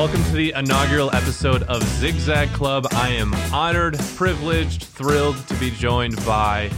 Welcome 0.00 0.24
to 0.24 0.32
the 0.32 0.54
inaugural 0.56 1.14
episode 1.14 1.62
of 1.64 1.82
Zigzag 1.82 2.48
Club. 2.54 2.86
I 2.92 3.10
am 3.10 3.34
honored, 3.52 3.98
privileged, 4.16 4.84
thrilled 4.84 5.36
to 5.48 5.54
be 5.56 5.70
joined 5.70 6.16
by 6.24 6.70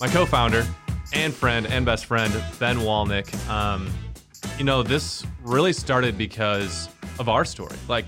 my 0.00 0.08
co 0.08 0.24
founder 0.24 0.66
and 1.12 1.34
friend 1.34 1.66
and 1.66 1.84
best 1.84 2.06
friend, 2.06 2.32
Ben 2.58 2.78
Walnick. 2.78 3.36
Um, 3.50 3.92
you 4.56 4.64
know, 4.64 4.82
this 4.82 5.26
really 5.42 5.74
started 5.74 6.16
because 6.16 6.88
of 7.18 7.28
our 7.28 7.44
story. 7.44 7.76
Like, 7.86 8.06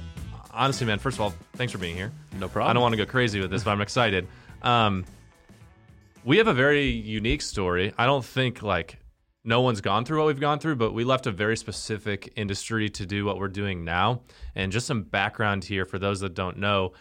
honestly, 0.52 0.86
man, 0.86 0.98
first 0.98 1.18
of 1.18 1.20
all, 1.20 1.34
thanks 1.52 1.70
for 1.70 1.78
being 1.78 1.94
here. 1.94 2.10
No 2.38 2.48
problem. 2.48 2.70
I 2.70 2.72
don't 2.72 2.82
want 2.82 2.94
to 2.94 2.96
go 2.96 3.04
crazy 3.04 3.40
with 3.40 3.50
this, 3.50 3.64
but 3.64 3.72
I'm 3.72 3.82
excited. 3.82 4.26
Um, 4.62 5.04
we 6.24 6.38
have 6.38 6.46
a 6.46 6.54
very 6.54 6.86
unique 6.86 7.42
story. 7.42 7.92
I 7.98 8.06
don't 8.06 8.24
think 8.24 8.62
like 8.62 8.96
no 9.44 9.60
one's 9.60 9.80
gone 9.80 10.04
through 10.04 10.18
what 10.18 10.26
we've 10.28 10.40
gone 10.40 10.58
through, 10.58 10.76
but 10.76 10.92
we 10.92 11.04
left 11.04 11.26
a 11.26 11.32
very 11.32 11.56
specific 11.56 12.32
industry 12.36 12.88
to 12.90 13.06
do 13.06 13.24
what 13.24 13.38
we're 13.38 13.48
doing 13.48 13.84
now. 13.84 14.22
And 14.54 14.70
just 14.70 14.86
some 14.86 15.02
background 15.02 15.64
here 15.64 15.84
for 15.84 15.98
those 15.98 16.20
that 16.20 16.34
don't 16.34 16.58
know. 16.58 16.92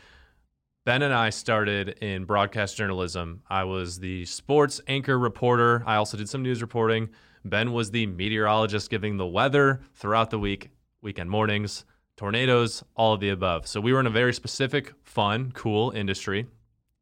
Ben 0.83 1.03
and 1.03 1.13
I 1.13 1.29
started 1.29 1.89
in 2.01 2.25
broadcast 2.25 2.75
journalism. 2.75 3.43
I 3.47 3.65
was 3.65 3.99
the 3.99 4.25
sports 4.25 4.81
anchor 4.87 5.19
reporter. 5.19 5.83
I 5.85 5.97
also 5.97 6.17
did 6.17 6.27
some 6.27 6.41
news 6.41 6.61
reporting. 6.61 7.09
Ben 7.45 7.71
was 7.71 7.91
the 7.91 8.07
meteorologist 8.07 8.89
giving 8.89 9.17
the 9.17 9.27
weather 9.27 9.81
throughout 9.93 10.31
the 10.31 10.39
week, 10.39 10.71
weekend 11.03 11.29
mornings, 11.29 11.85
tornadoes, 12.17 12.83
all 12.95 13.13
of 13.13 13.19
the 13.19 13.29
above. 13.29 13.67
So 13.67 13.79
we 13.79 13.93
were 13.93 13.99
in 13.99 14.07
a 14.07 14.11
very 14.11 14.33
specific, 14.33 14.93
fun, 15.03 15.51
cool 15.51 15.91
industry. 15.91 16.47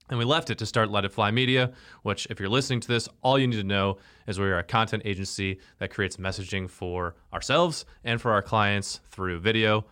And 0.09 0.17
we 0.17 0.25
left 0.25 0.49
it 0.49 0.57
to 0.57 0.65
start 0.65 0.89
Let 0.89 1.05
It 1.05 1.13
Fly 1.13 1.29
Media, 1.29 1.71
which, 2.01 2.25
if 2.31 2.39
you're 2.39 2.49
listening 2.49 2.79
to 2.79 2.87
this, 2.87 3.07
all 3.21 3.37
you 3.37 3.47
need 3.47 3.57
to 3.57 3.63
know 3.63 3.97
is 4.27 4.39
we 4.39 4.47
are 4.47 4.57
a 4.57 4.63
content 4.63 5.03
agency 5.05 5.59
that 5.77 5.91
creates 5.91 6.17
messaging 6.17 6.67
for 6.67 7.15
ourselves 7.31 7.85
and 8.03 8.19
for 8.19 8.31
our 8.31 8.41
clients 8.41 9.01
through 9.09 9.39
video, 9.39 9.85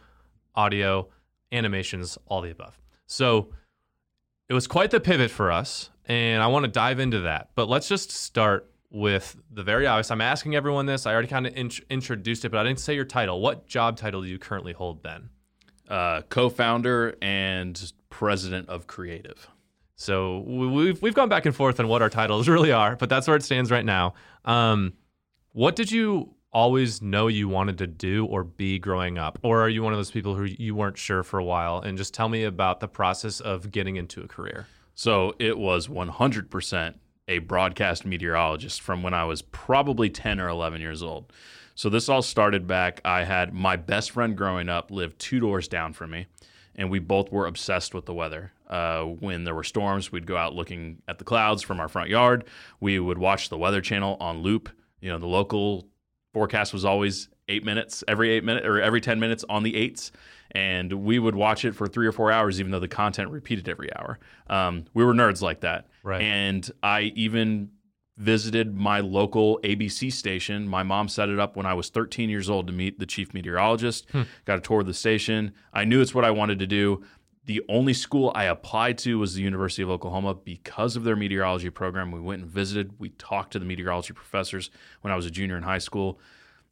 audio, 0.56 1.08
animations, 1.52 2.18
all 2.26 2.42
the 2.42 2.50
above. 2.50 2.80
So 3.06 3.50
it 4.50 4.54
was 4.54 4.66
quite 4.66 4.90
the 4.90 5.00
pivot 5.00 5.30
for 5.30 5.52
us, 5.52 5.92
and 6.06 6.42
I 6.42 6.48
want 6.48 6.66
to 6.66 6.72
dive 6.72 7.00
into 7.00 7.20
that. 7.22 7.50
But 7.54 7.70
let's 7.70 7.88
just 7.88 8.10
start 8.10 8.72
with 8.90 9.36
the 9.52 9.64
very 9.64 9.86
obvious. 9.86 10.10
I'm 10.10 10.22
asking 10.22 10.56
everyone 10.56 10.88
this. 10.88 11.06
I 11.06 11.14
already 11.14 11.28
kind 11.28 11.46
of 11.46 11.56
in- 11.56 11.72
introduced 11.90 12.44
it, 12.44 12.50
but 12.50 12.58
I 12.58 12.64
didn't 12.64 12.80
say 12.80 12.96
your 12.96 13.06
title. 13.06 13.40
What 13.40 13.68
job 13.68 13.98
title 13.98 14.22
do 14.22 14.28
you 14.28 14.40
currently 14.40 14.74
hold, 14.74 15.04
Ben? 15.04 15.30
Uh, 15.88 16.22
co-founder 16.30 17.16
and 17.22 17.92
president 18.10 18.68
of 18.68 18.88
Creative. 18.88 19.48
So 19.98 20.40
we've 20.46 21.02
we've 21.02 21.16
gone 21.16 21.28
back 21.28 21.46
and 21.46 21.56
forth 21.56 21.80
on 21.80 21.88
what 21.88 22.02
our 22.02 22.10
titles 22.10 22.48
really 22.56 22.72
are, 22.72 22.96
but 22.96 23.10
that's 23.10 23.28
where 23.28 23.36
it 23.36 23.44
stands 23.44 23.72
right 23.72 23.84
now. 23.84 24.14
Um, 24.46 24.94
what 25.52 25.76
did 25.76 25.92
you 25.92 26.36
always 26.54 27.02
know 27.02 27.28
you 27.28 27.50
wanted 27.50 27.80
to 27.80 27.88
do 27.88 28.26
or 28.26 28.44
be 28.44 28.80
growing 28.80 29.18
up, 29.18 29.40
or 29.42 29.62
are 29.62 29.70
you 29.70 29.84
one 29.84 29.94
of 29.94 30.00
those 30.00 30.12
people 30.12 30.36
who 30.36 30.44
you 30.44 30.76
weren't 30.76 30.98
sure 30.98 31.24
for 31.24 31.40
a 31.40 31.44
while? 31.44 31.80
And 31.80 31.98
just 31.98 32.14
tell 32.14 32.30
me 32.30 32.44
about 32.44 32.80
the 32.80 32.88
process 32.88 33.40
of 33.40 33.72
getting 33.72 33.96
into 33.96 34.22
a 34.22 34.28
career. 34.28 34.68
So 34.94 35.36
it 35.40 35.58
was 35.58 35.88
100% 35.88 36.96
a 37.28 37.40
broadcast 37.40 38.06
meteorologist 38.06 38.82
from 38.82 39.04
when 39.04 39.14
I 39.14 39.26
was 39.26 39.42
probably 39.42 40.10
10 40.10 40.40
or 40.40 40.48
11 40.48 40.80
years 40.80 41.04
old. 41.04 41.34
So 41.76 41.90
this 41.90 42.08
all 42.08 42.22
started 42.22 42.66
back. 42.66 43.02
I 43.04 43.24
had 43.24 43.54
my 43.54 43.76
best 43.76 44.12
friend 44.12 44.36
growing 44.36 44.70
up 44.70 44.90
lived 44.90 45.20
two 45.20 45.40
doors 45.40 45.68
down 45.68 45.94
from 45.94 46.12
me, 46.12 46.28
and 46.76 46.90
we 46.90 47.00
both 47.00 47.32
were 47.32 47.46
obsessed 47.46 47.94
with 47.94 48.06
the 48.06 48.14
weather. 48.14 48.54
Uh, 48.70 49.04
when 49.04 49.44
there 49.44 49.56
were 49.56 49.64
storms, 49.64 50.12
we'd 50.12 50.28
go 50.28 50.36
out 50.38 50.54
looking 50.54 51.02
at 51.08 51.18
the 51.20 51.24
clouds 51.24 51.64
from 51.64 51.80
our 51.80 51.88
front 51.88 52.10
yard. 52.10 52.46
We 52.80 53.00
would 53.00 53.18
watch 53.18 53.50
the 53.50 53.58
Weather 53.58 53.82
Channel 53.82 54.18
on 54.20 54.42
loop. 54.42 54.70
You 55.00 55.10
know, 55.10 55.20
the 55.20 55.28
local 55.28 55.88
forecast 56.34 56.74
was 56.74 56.84
always 56.86 57.30
eight 57.48 57.64
minutes 57.64 58.04
every 58.08 58.30
eight 58.32 58.44
minutes 58.44 58.66
or 58.66 58.82
every 58.82 59.00
10 59.00 59.20
minutes 59.20 59.46
on 59.48 59.64
the 59.64 59.76
eights. 59.76 60.12
And 60.52 60.92
we 60.92 61.20
would 61.20 61.36
watch 61.36 61.66
it 61.66 61.76
for 61.76 61.88
three 61.88 62.08
or 62.08 62.12
four 62.12 62.32
hours 62.32 62.60
even 62.60 62.72
though 62.72 62.80
the 62.80 62.88
content 62.88 63.32
repeated 63.32 63.70
every 63.70 63.90
hour. 63.96 64.20
Um, 64.50 64.86
we 64.94 65.04
were 65.04 65.14
nerds 65.14 65.42
like 65.42 65.62
that. 65.62 65.88
Right. 66.04 66.22
and 66.22 66.70
i 66.84 67.12
even 67.16 67.70
visited 68.18 68.76
my 68.76 69.00
local 69.00 69.60
abc 69.64 70.12
station. 70.12 70.68
My 70.68 70.84
mom 70.84 71.08
set 71.08 71.30
it 71.30 71.40
up 71.40 71.56
when 71.56 71.66
i 71.66 71.74
was 71.74 71.90
13 71.90 72.30
years 72.30 72.50
old 72.50 72.68
to 72.68 72.74
meet 72.74 73.00
the 73.00 73.06
chief 73.06 73.34
meteorologist. 73.34 74.08
Got 74.46 74.58
a 74.58 74.62
tour 74.62 74.82
of 74.82 74.88
the 74.88 74.94
station. 74.94 75.54
I 75.74 75.86
knew 75.86 76.02
it's 76.02 76.16
what 76.16 76.26
i 76.26 76.32
wanted 76.32 76.60
to 76.60 76.68
do 76.68 77.04
the 77.48 77.64
only 77.70 77.94
school 77.94 78.32
I 78.36 78.44
applied 78.44 78.98
to 79.00 79.18
was 79.18 79.34
the 79.34 79.42
University 79.42 79.82
of 79.82 79.90
Oklahoma 79.90 80.36
because 80.36 80.98
of 80.98 81.06
their 81.06 81.16
meteorology 81.16 81.70
program. 81.70 82.12
We 82.12 82.20
went 82.20 82.42
and 82.42 82.52
visited. 82.52 82.92
We 83.00 83.10
talked 83.12 83.54
to 83.54 83.60
the 83.60 83.66
meteorology 83.66 84.14
professors 84.14 84.70
when 85.00 85.14
I 85.14 85.16
was 85.16 85.26
a 85.26 85.32
junior 85.32 85.56
in 85.56 85.64
high 85.64 85.78
school. 85.78 86.20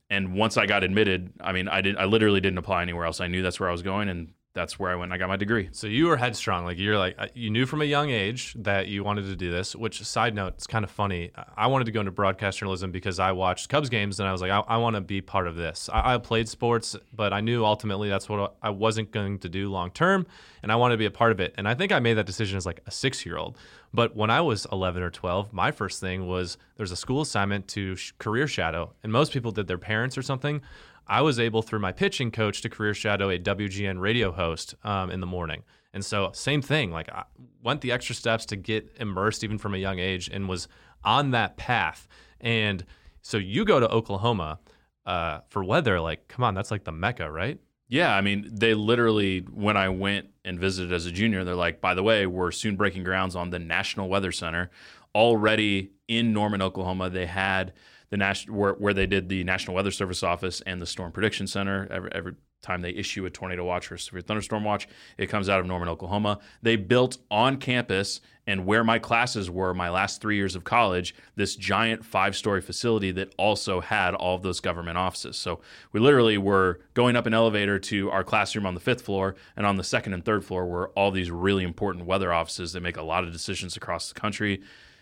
And 0.10 0.36
once 0.36 0.58
I 0.58 0.66
got 0.66 0.84
admitted, 0.84 1.32
I 1.40 1.54
mean, 1.54 1.70
I 1.70 1.80
did 1.80 1.96
I 1.96 2.04
literally 2.06 2.42
didn't 2.42 2.58
apply 2.58 2.82
anywhere 2.82 3.06
else. 3.06 3.22
I 3.22 3.28
knew 3.28 3.42
that's 3.42 3.58
where 3.58 3.70
I 3.70 3.72
was 3.72 3.84
going 3.84 4.10
and 4.10 4.34
that's 4.56 4.80
where 4.80 4.90
I 4.90 4.96
went 4.96 5.12
I 5.12 5.18
got 5.18 5.28
my 5.28 5.36
degree. 5.36 5.70
So 5.74 5.86
you 5.86 6.08
were 6.08 6.18
headstrong. 6.18 6.66
Like 6.66 6.80
you're 6.80 6.98
like 6.98 7.16
uh, 7.20 7.28
you 7.36 7.52
knew 7.52 7.66
from 7.66 7.82
a 7.82 7.86
young 7.86 8.10
age 8.10 8.56
that 8.58 8.88
you 8.88 9.04
wanted 9.04 9.26
to 9.26 9.36
do 9.36 9.52
this. 9.52 9.76
Which 9.76 10.02
side 10.04 10.34
note, 10.34 10.54
it's 10.56 10.66
kind 10.66 10.84
of 10.84 10.90
funny. 10.90 11.32
I 11.56 11.68
wanted 11.68 11.86
to 11.86 11.92
go 11.92 12.00
into 12.00 12.12
broadcast 12.12 12.58
journalism 12.58 12.90
because 12.90 13.20
I 13.20 13.34
watched 13.34 13.70
Cubs 13.70 13.90
games 13.90 14.20
and 14.20 14.28
I 14.28 14.32
was 14.32 14.42
like, 14.42 14.52
I, 14.52 14.60
I 14.62 14.78
want 14.78 14.96
to 14.96 15.02
be 15.02 15.22
part 15.22 15.48
of 15.48 15.58
this. 15.58 15.90
I, 15.94 16.16
I 16.16 16.18
played 16.18 16.48
sports, 16.48 16.96
but 17.14 17.34
I 17.34 17.42
knew 17.42 17.66
ultimately 17.66 18.10
that's 18.10 18.30
what 18.30 18.56
I 18.64 18.70
wasn't 18.70 19.12
going 19.12 19.40
to 19.40 19.50
do 19.50 19.70
long 19.70 19.92
term, 19.92 20.26
and 20.64 20.72
I 20.72 20.78
wanted 20.78 20.96
to 20.96 21.00
be 21.00 21.06
a 21.06 21.12
part 21.12 21.34
of 21.34 21.40
it. 21.42 21.54
And 21.58 21.68
I 21.68 21.76
think 21.76 21.92
I 21.92 22.00
made 22.00 22.14
that 22.14 22.26
decision 22.26 22.58
as 22.58 22.66
like 22.66 22.82
a 22.88 22.92
six 22.92 23.26
year 23.26 23.38
old. 23.38 23.58
But 23.94 24.16
when 24.16 24.30
I 24.30 24.42
was 24.42 24.68
11 24.72 25.04
or 25.04 25.10
12, 25.10 25.54
my 25.54 25.72
first 25.72 26.02
thing 26.02 26.28
was 26.28 26.58
there's 26.76 26.92
a 26.92 26.98
school 26.98 27.22
assignment 27.22 27.68
to 27.70 27.96
sh- 27.96 28.14
career 28.20 28.48
shadow, 28.48 28.94
and 29.04 29.12
most 29.12 29.32
people 29.32 29.52
did 29.52 29.68
their 29.68 29.78
parents 29.78 30.18
or 30.18 30.22
something. 30.22 30.62
I 31.08 31.22
was 31.22 31.40
able 31.40 31.62
through 31.62 31.80
my 31.80 31.92
pitching 31.92 32.32
coach 32.32 32.62
to 32.62 32.70
career 32.70 32.94
shadow 32.94 33.30
a 33.30 33.38
WGN 33.38 34.00
radio 34.00 34.32
host 34.32 34.76
um, 34.84 35.12
in 35.12 35.20
the 35.20 35.28
morning. 35.28 35.64
And 35.94 36.04
so 36.04 36.32
same 36.34 36.62
thing, 36.62 36.92
like 36.92 37.10
I 37.10 37.24
went 37.64 37.82
the 37.82 37.92
extra 37.92 38.16
steps 38.16 38.46
to 38.48 38.56
get 38.56 38.92
immersed 39.00 39.44
even 39.44 39.58
from 39.58 39.74
a 39.74 39.78
young 39.78 40.00
age 40.00 40.30
and 40.30 40.50
was 40.50 40.68
on 41.04 41.32
that 41.32 41.58
path. 41.58 42.08
And 42.42 42.86
so 43.22 43.38
you 43.38 43.64
go 43.64 43.80
to 43.80 43.90
Oklahoma 43.90 44.60
uh, 45.06 45.40
for 45.50 45.64
weather, 45.64 46.00
like 46.00 46.28
come 46.28 46.44
on, 46.44 46.54
that's 46.54 46.72
like 46.72 46.84
the 46.84 46.92
mecca, 46.92 47.32
right? 47.32 47.60
Yeah, 47.88 48.16
I 48.16 48.22
mean, 48.22 48.50
they 48.52 48.74
literally 48.74 49.40
when 49.40 49.78
I 49.78 49.90
went 49.90 50.28
and 50.44 50.60
visited 50.60 50.92
as 50.92 51.06
a 51.06 51.12
junior, 51.12 51.44
they're 51.44 51.56
like, 51.56 51.82
by 51.82 51.94
the 51.94 52.04
way, 52.04 52.26
we're 52.26 52.52
soon 52.52 52.76
breaking 52.76 53.04
grounds 53.04 53.36
on 53.36 53.52
the 53.52 53.60
National 53.60 54.10
Weather 54.10 54.32
Center. 54.32 54.72
Already 55.14 55.92
in 56.08 56.34
Norman, 56.34 56.62
Oklahoma, 56.62 57.10
they 57.10 57.26
had 57.26 57.74
the 58.10 58.18
national 58.18 58.58
where, 58.58 58.74
where 58.74 58.94
they 58.94 59.06
did 59.06 59.30
the 59.30 59.44
National 59.44 59.76
Weather 59.76 59.92
Service 59.92 60.24
office 60.24 60.62
and 60.62 60.82
the 60.82 60.86
Storm 60.86 61.12
Prediction 61.12 61.48
Center. 61.48 61.88
Every, 61.90 62.12
every 62.14 62.34
time 62.62 62.82
they 62.82 62.90
issue 62.90 63.26
a 63.26 63.30
tornado 63.30 63.64
watch 63.64 63.92
or 63.92 63.96
a 63.96 64.00
severe 64.00 64.22
thunderstorm 64.22 64.64
watch, 64.64 64.88
it 65.18 65.28
comes 65.28 65.48
out 65.50 65.60
of 65.60 65.66
Norman, 65.66 65.88
Oklahoma. 65.88 66.40
They 66.62 66.76
built 66.76 67.20
on 67.30 67.58
campus 67.58 68.22
and 68.48 68.66
where 68.66 68.84
my 68.84 69.00
classes 69.00 69.50
were 69.50 69.74
my 69.74 69.90
last 69.90 70.22
three 70.22 70.36
years 70.36 70.56
of 70.56 70.64
college, 70.64 71.16
this 71.36 71.56
giant 71.56 72.06
five 72.06 72.36
story 72.36 72.62
facility 72.62 73.12
that 73.12 73.34
also 73.38 73.82
had 73.82 74.14
all 74.14 74.36
of 74.36 74.44
those 74.44 74.60
government 74.60 74.98
offices. 74.98 75.36
So 75.38 75.62
we 75.92 76.00
literally 76.00 76.38
were 76.38 76.80
going 76.94 77.16
up 77.16 77.26
an 77.26 77.34
elevator 77.34 77.80
to 77.80 78.12
our 78.12 78.24
classroom 78.24 78.66
on 78.66 78.76
the 78.76 78.80
fifth 78.80 79.02
floor, 79.02 79.36
and 79.56 79.66
on 79.66 79.78
the 79.78 79.84
second 79.84 80.14
and 80.14 80.24
third 80.24 80.46
floor 80.46 80.66
were 80.68 80.90
all 80.90 81.12
these 81.12 81.32
really 81.32 81.64
important 81.64 82.06
weather 82.06 82.32
offices 82.32 82.74
that 82.74 82.82
make 82.82 82.98
a 82.98 83.04
lot 83.04 83.24
of 83.24 83.32
decisions 83.32 83.76
across 83.76 84.10
the 84.10 84.20
country. 84.20 84.62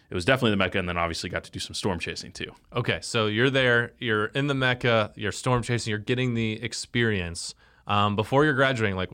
It 0.09 0.15
was 0.15 0.25
definitely 0.25 0.51
the 0.51 0.57
Mecca, 0.57 0.79
and 0.79 0.87
then 0.87 0.97
obviously 0.97 1.29
got 1.29 1.43
to 1.45 1.51
do 1.51 1.59
some 1.59 1.73
storm 1.73 1.99
chasing 1.99 2.31
too. 2.31 2.51
Okay, 2.75 2.99
so 3.01 3.27
you're 3.27 3.49
there, 3.49 3.93
you're 3.99 4.25
in 4.25 4.47
the 4.47 4.53
mecca, 4.53 5.11
you're 5.15 5.31
storm 5.31 5.63
chasing, 5.63 5.89
you're 5.89 5.99
getting 5.99 6.33
the 6.33 6.61
experience. 6.63 7.55
Um, 7.87 8.15
before 8.15 8.45
you're 8.45 8.53
graduating, 8.53 8.95
like 8.95 9.09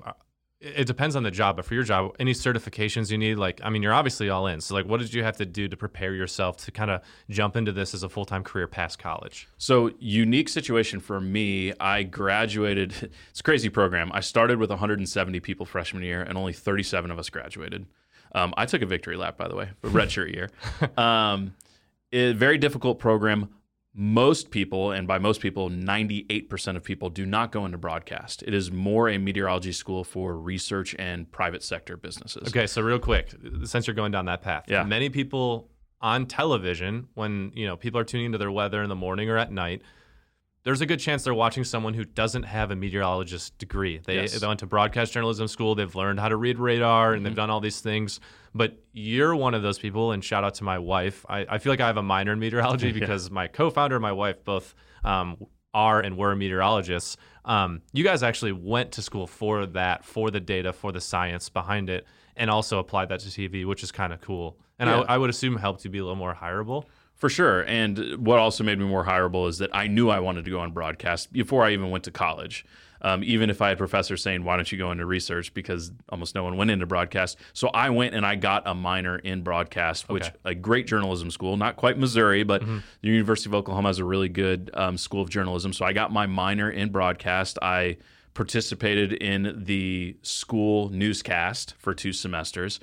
it 0.59 0.73
it 0.75 0.87
depends 0.87 1.15
on 1.15 1.23
the 1.23 1.31
job, 1.31 1.55
but 1.55 1.65
for 1.65 1.73
your 1.73 1.83
job, 1.83 2.15
any 2.19 2.33
certifications 2.33 3.11
you 3.11 3.17
need, 3.17 3.35
like 3.35 3.61
I 3.63 3.69
mean, 3.69 3.81
you're 3.81 3.93
obviously 3.93 4.29
all 4.29 4.47
in. 4.47 4.61
So 4.61 4.75
like, 4.75 4.85
what 4.85 4.99
did 4.99 5.13
you 5.13 5.23
have 5.23 5.37
to 5.37 5.45
do 5.45 5.67
to 5.67 5.77
prepare 5.77 6.13
yourself 6.13 6.57
to 6.65 6.71
kind 6.71 6.91
of 6.91 7.01
jump 7.29 7.55
into 7.55 7.71
this 7.71 7.93
as 7.93 8.03
a 8.03 8.09
full 8.09 8.25
time 8.25 8.43
career 8.43 8.67
past 8.67 8.99
college? 8.99 9.47
So 9.57 9.91
unique 9.99 10.49
situation 10.49 10.99
for 10.99 11.21
me. 11.21 11.73
I 11.79 12.03
graduated. 12.03 13.11
It's 13.29 13.39
a 13.41 13.43
crazy 13.43 13.69
program. 13.69 14.11
I 14.13 14.19
started 14.19 14.59
with 14.59 14.69
170 14.69 15.39
people 15.39 15.65
freshman 15.65 16.03
year, 16.03 16.21
and 16.21 16.37
only 16.37 16.53
37 16.53 17.11
of 17.11 17.19
us 17.19 17.29
graduated. 17.29 17.85
Um, 18.33 18.53
I 18.57 18.65
took 18.65 18.81
a 18.81 18.85
victory 18.85 19.17
lap, 19.17 19.37
by 19.37 19.47
the 19.47 19.55
way, 19.55 19.69
a 19.83 19.87
redshirt 19.89 20.33
year. 20.33 20.49
Um, 20.97 21.53
a 22.11 22.33
very 22.33 22.57
difficult 22.57 22.99
program. 22.99 23.49
Most 23.95 24.51
people, 24.51 24.91
and 24.91 25.07
by 25.07 25.17
most 25.17 25.41
people, 25.41 25.69
98% 25.69 26.75
of 26.75 26.83
people 26.83 27.09
do 27.09 27.25
not 27.25 27.51
go 27.51 27.65
into 27.65 27.77
broadcast. 27.77 28.43
It 28.43 28.53
is 28.53 28.71
more 28.71 29.09
a 29.09 29.17
meteorology 29.17 29.71
school 29.71 30.03
for 30.03 30.37
research 30.37 30.95
and 30.99 31.29
private 31.31 31.63
sector 31.63 31.97
businesses. 31.97 32.47
Okay, 32.49 32.67
so 32.67 32.81
real 32.81 32.99
quick, 32.99 33.33
since 33.65 33.87
you're 33.87 33.95
going 33.95 34.11
down 34.11 34.25
that 34.25 34.41
path, 34.41 34.65
Yeah. 34.67 34.83
many 34.83 35.09
people 35.09 35.69
on 36.01 36.27
television, 36.27 37.07
when 37.15 37.51
you 37.55 37.65
know 37.65 37.75
people 37.75 37.99
are 37.99 38.03
tuning 38.05 38.27
into 38.27 38.37
their 38.37 38.51
weather 38.51 38.81
in 38.83 38.89
the 38.89 38.95
morning 38.95 39.27
or 39.29 39.37
at 39.37 39.51
night, 39.51 39.81
there's 40.63 40.81
a 40.81 40.85
good 40.85 40.99
chance 40.99 41.23
they're 41.23 41.33
watching 41.33 41.63
someone 41.63 41.93
who 41.93 42.03
doesn't 42.03 42.43
have 42.43 42.69
a 42.71 42.75
meteorologist 42.75 43.57
degree. 43.57 43.99
They, 44.03 44.15
Yes. 44.15 44.37
they 44.39 44.45
went 44.45 44.59
to 44.59 44.65
broadcast 44.67 45.13
journalism 45.13 45.47
school, 45.47 45.75
they've 45.75 45.93
learned 45.95 46.19
how 46.19 46.29
to 46.29 46.35
read 46.35 46.59
radar, 46.59 47.13
and 47.13 47.25
they've 47.25 47.35
done 47.35 47.49
all 47.49 47.59
these 47.61 47.79
things. 47.81 48.19
But 48.53 48.77
you're 48.91 49.35
one 49.35 49.53
of 49.53 49.61
those 49.61 49.79
people, 49.79 50.11
and 50.11 50.23
shout 50.23 50.43
out 50.43 50.55
to 50.55 50.63
my 50.63 50.77
wife. 50.79 51.25
I, 51.29 51.45
I 51.49 51.57
feel 51.59 51.71
like 51.71 51.79
I 51.79 51.87
have 51.87 51.97
a 51.97 52.03
minor 52.03 52.33
in 52.33 52.39
meteorology 52.39 52.91
because 52.99 53.31
my 53.31 53.47
co-founder 53.47 53.95
and 53.95 54.01
my 54.01 54.11
wife 54.11 54.43
both 54.43 54.73
um, 55.03 55.37
are 55.73 56.01
and 56.01 56.17
were 56.17 56.35
meteorologists. 56.35 57.15
Um, 57.45 57.81
you 57.93 58.03
guys 58.03 58.21
actually 58.21 58.51
went 58.51 58.91
to 58.93 59.01
school 59.01 59.27
for 59.27 59.65
that, 59.67 60.03
for 60.03 60.29
the 60.29 60.39
data, 60.39 60.73
for 60.73 60.91
the 60.91 60.99
science 61.01 61.47
behind 61.49 61.89
it, 61.89 62.05
and 62.35 62.49
also 62.49 62.79
applied 62.79 63.09
that 63.09 63.21
to 63.21 63.27
TV, 63.29 63.65
which 63.65 63.81
is 63.83 63.91
kind 63.91 64.11
of 64.11 64.19
cool. 64.21 64.57
And 64.77 64.89
Yeah. 64.89 65.01
I, 65.01 65.15
I 65.15 65.17
would 65.17 65.29
assume 65.29 65.55
helped 65.57 65.85
you 65.85 65.91
be 65.91 65.99
a 65.99 66.03
little 66.03 66.15
more 66.15 66.33
hireable. 66.35 66.85
For 67.19 67.29
sure. 67.29 67.63
And 67.65 68.15
what 68.25 68.39
also 68.39 68.63
made 68.63 68.79
me 68.79 68.85
more 68.85 69.05
hireable 69.05 69.47
is 69.49 69.57
that 69.57 69.69
I 69.73 69.87
knew 69.87 70.09
I 70.09 70.19
wanted 70.19 70.45
to 70.45 70.51
go 70.51 70.59
on 70.61 70.71
broadcast 70.71 71.31
before 71.33 71.65
I 71.65 71.71
even 71.73 71.89
went 71.91 72.05
to 72.05 72.11
college. 72.11 72.65
Um, 73.01 73.23
even 73.23 73.49
if 73.49 73.61
I 73.61 73.69
had 73.69 73.77
professors 73.77 74.21
saying, 74.21 74.43
why 74.43 74.55
don't 74.57 74.69
you 74.71 74.77
go 74.77 74.91
into 74.91 75.05
research? 75.05 75.53
Because 75.53 75.91
almost 76.09 76.33
no 76.35 76.43
one 76.43 76.57
went 76.57 76.69
into 76.71 76.85
broadcast. 76.85 77.37
So 77.53 77.69
I 77.69 77.89
went 77.89 78.13
and 78.15 78.25
I 78.25 78.35
got 78.35 78.63
a 78.65 78.73
minor 78.73 79.17
in 79.17 79.41
broadcast, 79.41 80.09
which 80.09 80.27
Okay. 80.27 80.35
a 80.45 80.55
great 80.55 80.85
journalism 80.87 81.29
school, 81.31 81.55
not 81.55 81.75
quite 81.77 81.97
Missouri, 81.97 82.43
but 82.43 82.61
the 82.65 82.81
University 83.01 83.49
of 83.49 83.53
Oklahoma 83.53 83.87
has 83.89 83.99
a 83.99 84.05
really 84.05 84.27
good 84.29 84.69
um, 84.73 84.97
school 84.97 85.21
of 85.21 85.29
journalism. 85.29 85.71
So 85.71 85.85
I 85.85 85.93
got 85.93 86.11
my 86.11 86.25
minor 86.25 86.69
in 86.69 86.89
broadcast. 86.89 87.57
I 87.61 87.97
participated 88.33 89.11
in 89.13 89.63
the 89.65 90.15
school 90.21 90.89
newscast 90.89 91.75
for 91.77 91.93
two 91.93 92.13
semesters. 92.13 92.79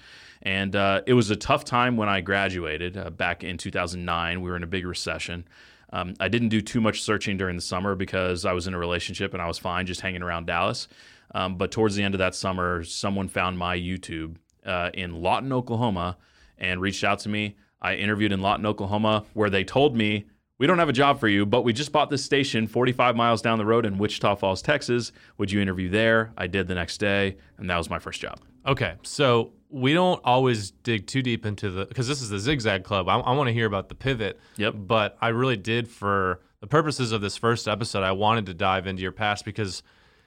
And 0.47 0.77
uh, 0.77 1.03
it 1.07 1.15
was 1.15 1.31
a 1.31 1.37
tough 1.37 1.65
time 1.65 1.97
when 1.97 2.09
I 2.09 2.21
graduated 2.21 2.97
uh, 2.97 3.11
back 3.11 3.43
in 3.43 3.59
2009. 3.59 4.41
We 4.41 4.49
were 4.49 4.55
in 4.55 4.63
a 4.63 4.69
big 4.69 4.87
recession. 4.87 5.45
Um, 5.93 6.15
I 6.21 6.29
didn't 6.29 6.51
do 6.51 6.61
too 6.61 6.81
much 6.81 7.03
searching 7.03 7.37
during 7.37 7.57
the 7.57 7.63
summer 7.63 7.97
because 7.97 8.45
I 8.45 8.53
was 8.53 8.69
in 8.69 8.75
a 8.75 8.79
relationship 8.79 9.33
and 9.33 9.43
I 9.43 9.49
was 9.49 9.59
fine 9.59 9.87
just 9.87 10.03
hanging 10.03 10.23
around 10.23 10.47
Dallas. 10.47 10.87
Um, 11.35 11.57
but 11.57 11.73
towards 11.73 11.97
the 11.97 12.05
end 12.05 12.15
of 12.15 12.21
that 12.21 12.37
summer, 12.37 12.85
someone 12.85 13.27
found 13.27 13.59
my 13.59 13.77
YouTube 13.77 14.37
uh, 14.65 14.91
in 14.95 15.21
Lawton, 15.21 15.53
Oklahoma, 15.53 16.17
and 16.59 16.81
reached 16.81 17.03
out 17.03 17.19
to 17.21 17.29
me. 17.29 17.57
I 17.83 17.97
interviewed 17.97 18.31
in 18.31 18.41
Lawton, 18.41 18.67
Oklahoma, 18.67 19.25
where 19.35 19.51
they 19.51 19.65
told 19.65 19.97
me, 19.97 20.27
We 20.59 20.69
don't 20.69 20.79
have 20.79 20.89
a 20.89 20.93
job 20.93 21.19
for 21.19 21.27
you, 21.27 21.45
but 21.45 21.63
we 21.63 21.73
just 21.73 21.91
bought 21.91 22.09
this 22.09 22.25
station 22.25 22.69
45 22.69 23.17
miles 23.17 23.43
down 23.43 23.59
the 23.59 23.67
road 23.67 23.85
in 23.85 23.99
Wichita 23.99 24.37
Falls, 24.37 24.63
Texas. 24.63 25.11
Would 25.39 25.51
you 25.51 25.61
interview 25.61 25.89
there? 25.89 26.33
I 26.37 26.47
did 26.47 26.69
the 26.69 26.77
next 26.77 26.99
day, 26.99 27.37
and 27.59 27.69
that 27.69 27.79
was 27.79 27.91
my 27.91 27.99
first 27.99 28.21
job. 28.21 28.39
Okay, 28.67 28.95
so 29.03 29.53
we 29.69 29.93
don't 29.93 30.21
always 30.25 30.71
dig 30.71 31.07
too 31.07 31.23
deep 31.23 31.47
into 31.47 31.71
the 31.71 31.87
because 31.87 32.09
this 32.09 32.23
is 32.23 32.29
the 32.31 32.39
zigzag 32.39 32.85
club. 32.85 33.09
I, 33.09 33.19
I 33.19 33.35
want 33.35 33.49
to 33.49 33.53
hear 33.53 33.67
about 33.67 33.89
the 33.89 33.95
pivot. 33.95 34.39
Yep. 34.57 34.75
But 34.77 35.17
I 35.21 35.29
really 35.29 35.57
did 35.57 35.89
for 35.89 36.41
the 36.61 36.67
purposes 36.67 37.13
of 37.13 37.21
this 37.21 37.37
first 37.37 37.69
episode. 37.69 38.03
I 38.03 38.13
wanted 38.13 38.47
to 38.47 38.55
dive 38.55 38.87
into 38.87 39.03
your 39.03 39.13
past 39.13 39.45
because 39.45 39.83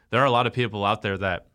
there 0.09 0.21
are 0.21 0.25
a 0.25 0.31
lot 0.31 0.47
of 0.47 0.53
people 0.53 0.85
out 0.85 1.01
there 1.01 1.17
that, 1.17 1.47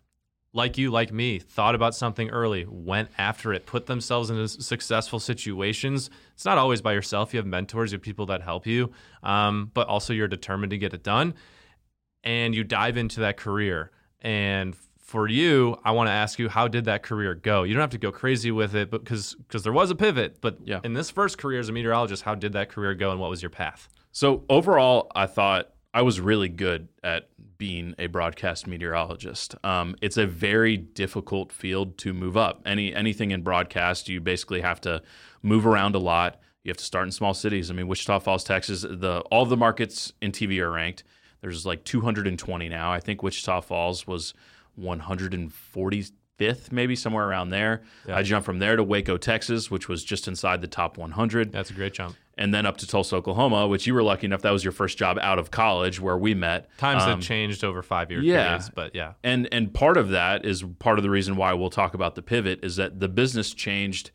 like 0.53 0.79
you, 0.79 0.91
like 0.91 1.13
me, 1.13 1.39
thought 1.39 1.75
about 1.75 1.95
something 1.95 2.31
early, 2.31 2.67
went 2.69 3.09
after 3.19 3.53
it, 3.53 3.67
put 3.67 3.87
themselves 3.87 4.31
in 4.31 4.47
successful 4.47 5.19
situations. 5.19 6.11
It's 6.35 6.45
not 6.45 6.59
always 6.59 6.81
by 6.81 6.93
yourself. 6.93 7.33
You 7.35 7.39
have 7.39 7.47
mentors, 7.47 7.93
you 7.93 7.97
have 7.97 8.03
people 8.03 8.27
that 8.27 8.43
help 8.43 8.67
you, 8.67 8.93
um, 9.23 9.71
but 9.75 9.89
also 9.89 10.13
you're 10.13 10.29
determined 10.29 10.71
to 10.71 10.79
get 10.79 10.95
it 10.95 11.03
done 11.03 11.35
and 12.25 12.55
you 12.55 12.65
dive 12.65 12.97
into 12.97 13.21
that 13.21 13.37
career. 13.37 13.91
And 14.21 14.75
for 15.15 15.29
you, 15.29 15.79
I 15.85 15.93
want 15.93 16.09
to 16.09 16.13
ask 16.13 16.41
you, 16.41 16.49
how 16.49 16.67
did 16.67 16.87
that 16.87 17.05
career 17.05 17.37
go? 17.37 17.63
You 17.63 17.73
don't 17.73 17.81
have 17.83 17.91
to 17.91 17.99
go 17.99 18.11
crazy 18.11 18.51
with 18.51 18.75
it, 18.75 18.91
but 18.91 19.05
because 19.05 19.37
because 19.37 19.63
there 19.63 19.73
was 19.73 19.93
a 19.93 19.95
pivot. 19.95 20.41
But 20.41 20.59
Yeah. 20.65 20.81
in 20.83 20.93
this 20.95 21.09
first 21.09 21.39
career 21.39 21.61
as 21.61 21.69
a 21.69 21.73
meteorologist, 21.73 22.25
how 22.25 22.35
did 22.35 22.53
that 22.55 22.69
career 22.69 22.95
go, 22.95 23.13
and 23.13 23.21
what 23.21 23.31
was 23.31 23.41
your 23.41 23.51
path? 23.51 23.89
So 24.11 24.43
overall, 24.49 25.13
I 25.15 25.27
thought 25.27 25.71
I 25.95 26.03
was 26.03 26.21
really 26.21 26.49
good 26.49 26.89
at 27.05 27.29
being 27.59 27.95
a 27.97 28.09
broadcast 28.09 28.67
meteorologist. 28.67 29.55
Um, 29.63 29.95
it's 30.03 30.17
a 30.17 30.27
very 30.27 30.77
difficult 30.77 31.53
field 31.53 31.97
to 31.99 32.13
move 32.13 32.37
up. 32.37 32.61
Any 32.67 32.93
anything 32.93 33.31
in 33.31 33.43
broadcast, 33.43 34.09
you 34.09 34.21
basically 34.21 34.63
have 34.63 34.81
to 34.81 35.01
move 35.45 35.65
around 35.65 35.95
a 35.95 36.01
lot. 36.01 36.41
You 36.65 36.71
have 36.71 36.77
to 36.79 36.85
start 36.85 37.07
in 37.07 37.13
small 37.13 37.35
cities. 37.35 37.71
I 37.71 37.75
mean, 37.75 37.87
Wichita 37.87 38.19
Falls, 38.19 38.43
Texas. 38.43 38.83
The 38.83 39.21
all 39.31 39.47
the 39.47 39.57
markets 39.57 40.13
in 40.21 40.33
TV 40.33 40.59
are 40.59 40.73
ranked. 40.73 41.05
There's 41.41 41.65
like 41.65 41.85
220 41.85 42.69
now. 42.69 42.91
I 42.91 42.99
think 42.99 43.23
Wichita 43.23 43.61
Falls 43.61 44.09
was 44.09 44.35
145th, 44.79 46.73
maybe 46.73 46.97
somewhere 46.97 47.27
around 47.29 47.51
there. 47.51 47.83
Yeah. 48.07 48.17
I 48.17 48.23
jumped 48.23 48.47
from 48.47 48.59
there 48.59 48.77
to 48.77 48.83
Waco, 48.85 49.17
Texas, 49.17 49.71
which 49.71 49.89
was 49.89 50.05
just 50.05 50.29
inside 50.29 50.61
the 50.61 50.67
top 50.67 50.97
100 50.99 51.53
That's 51.53 51.71
a 51.71 51.75
great 51.75 51.95
jump. 51.95 52.17
and 52.37 52.53
then 52.53 52.67
up 52.67 52.77
to 52.79 52.87
Tulsa, 52.87 53.17
Oklahoma, 53.17 53.69
which 53.69 53.87
you 53.87 53.95
were 53.95 54.03
lucky 54.03 54.27
enough 54.27 54.43
that 54.43 54.51
was 54.51 54.65
your 54.65 54.73
first 54.73 54.99
job 54.99 55.19
out 55.21 55.39
of 55.39 55.51
college 55.51 56.01
where 56.01 56.17
we 56.19 56.35
met. 56.35 56.69
Times 56.79 57.03
Um, 57.05 57.11
have 57.11 57.21
changed 57.21 57.63
over 57.65 57.83
five 57.83 58.11
year 58.11 58.21
yeah. 58.23 58.45
periods, 58.47 58.71
but 58.75 58.95
yeah, 58.95 59.13
and 59.23 59.49
and 59.53 59.73
part 59.73 59.97
of 59.97 60.09
that 60.11 60.45
is 60.45 60.65
part 60.79 60.99
of 60.99 61.03
the 61.03 61.11
reason 61.11 61.37
why 61.37 61.53
we'll 61.53 61.71
talk 61.71 61.95
about 61.95 62.15
the 62.15 62.23
pivot 62.23 62.61
is 62.65 62.77
that 62.77 63.01
the 63.01 63.09
business 63.09 63.55
changed 63.55 64.11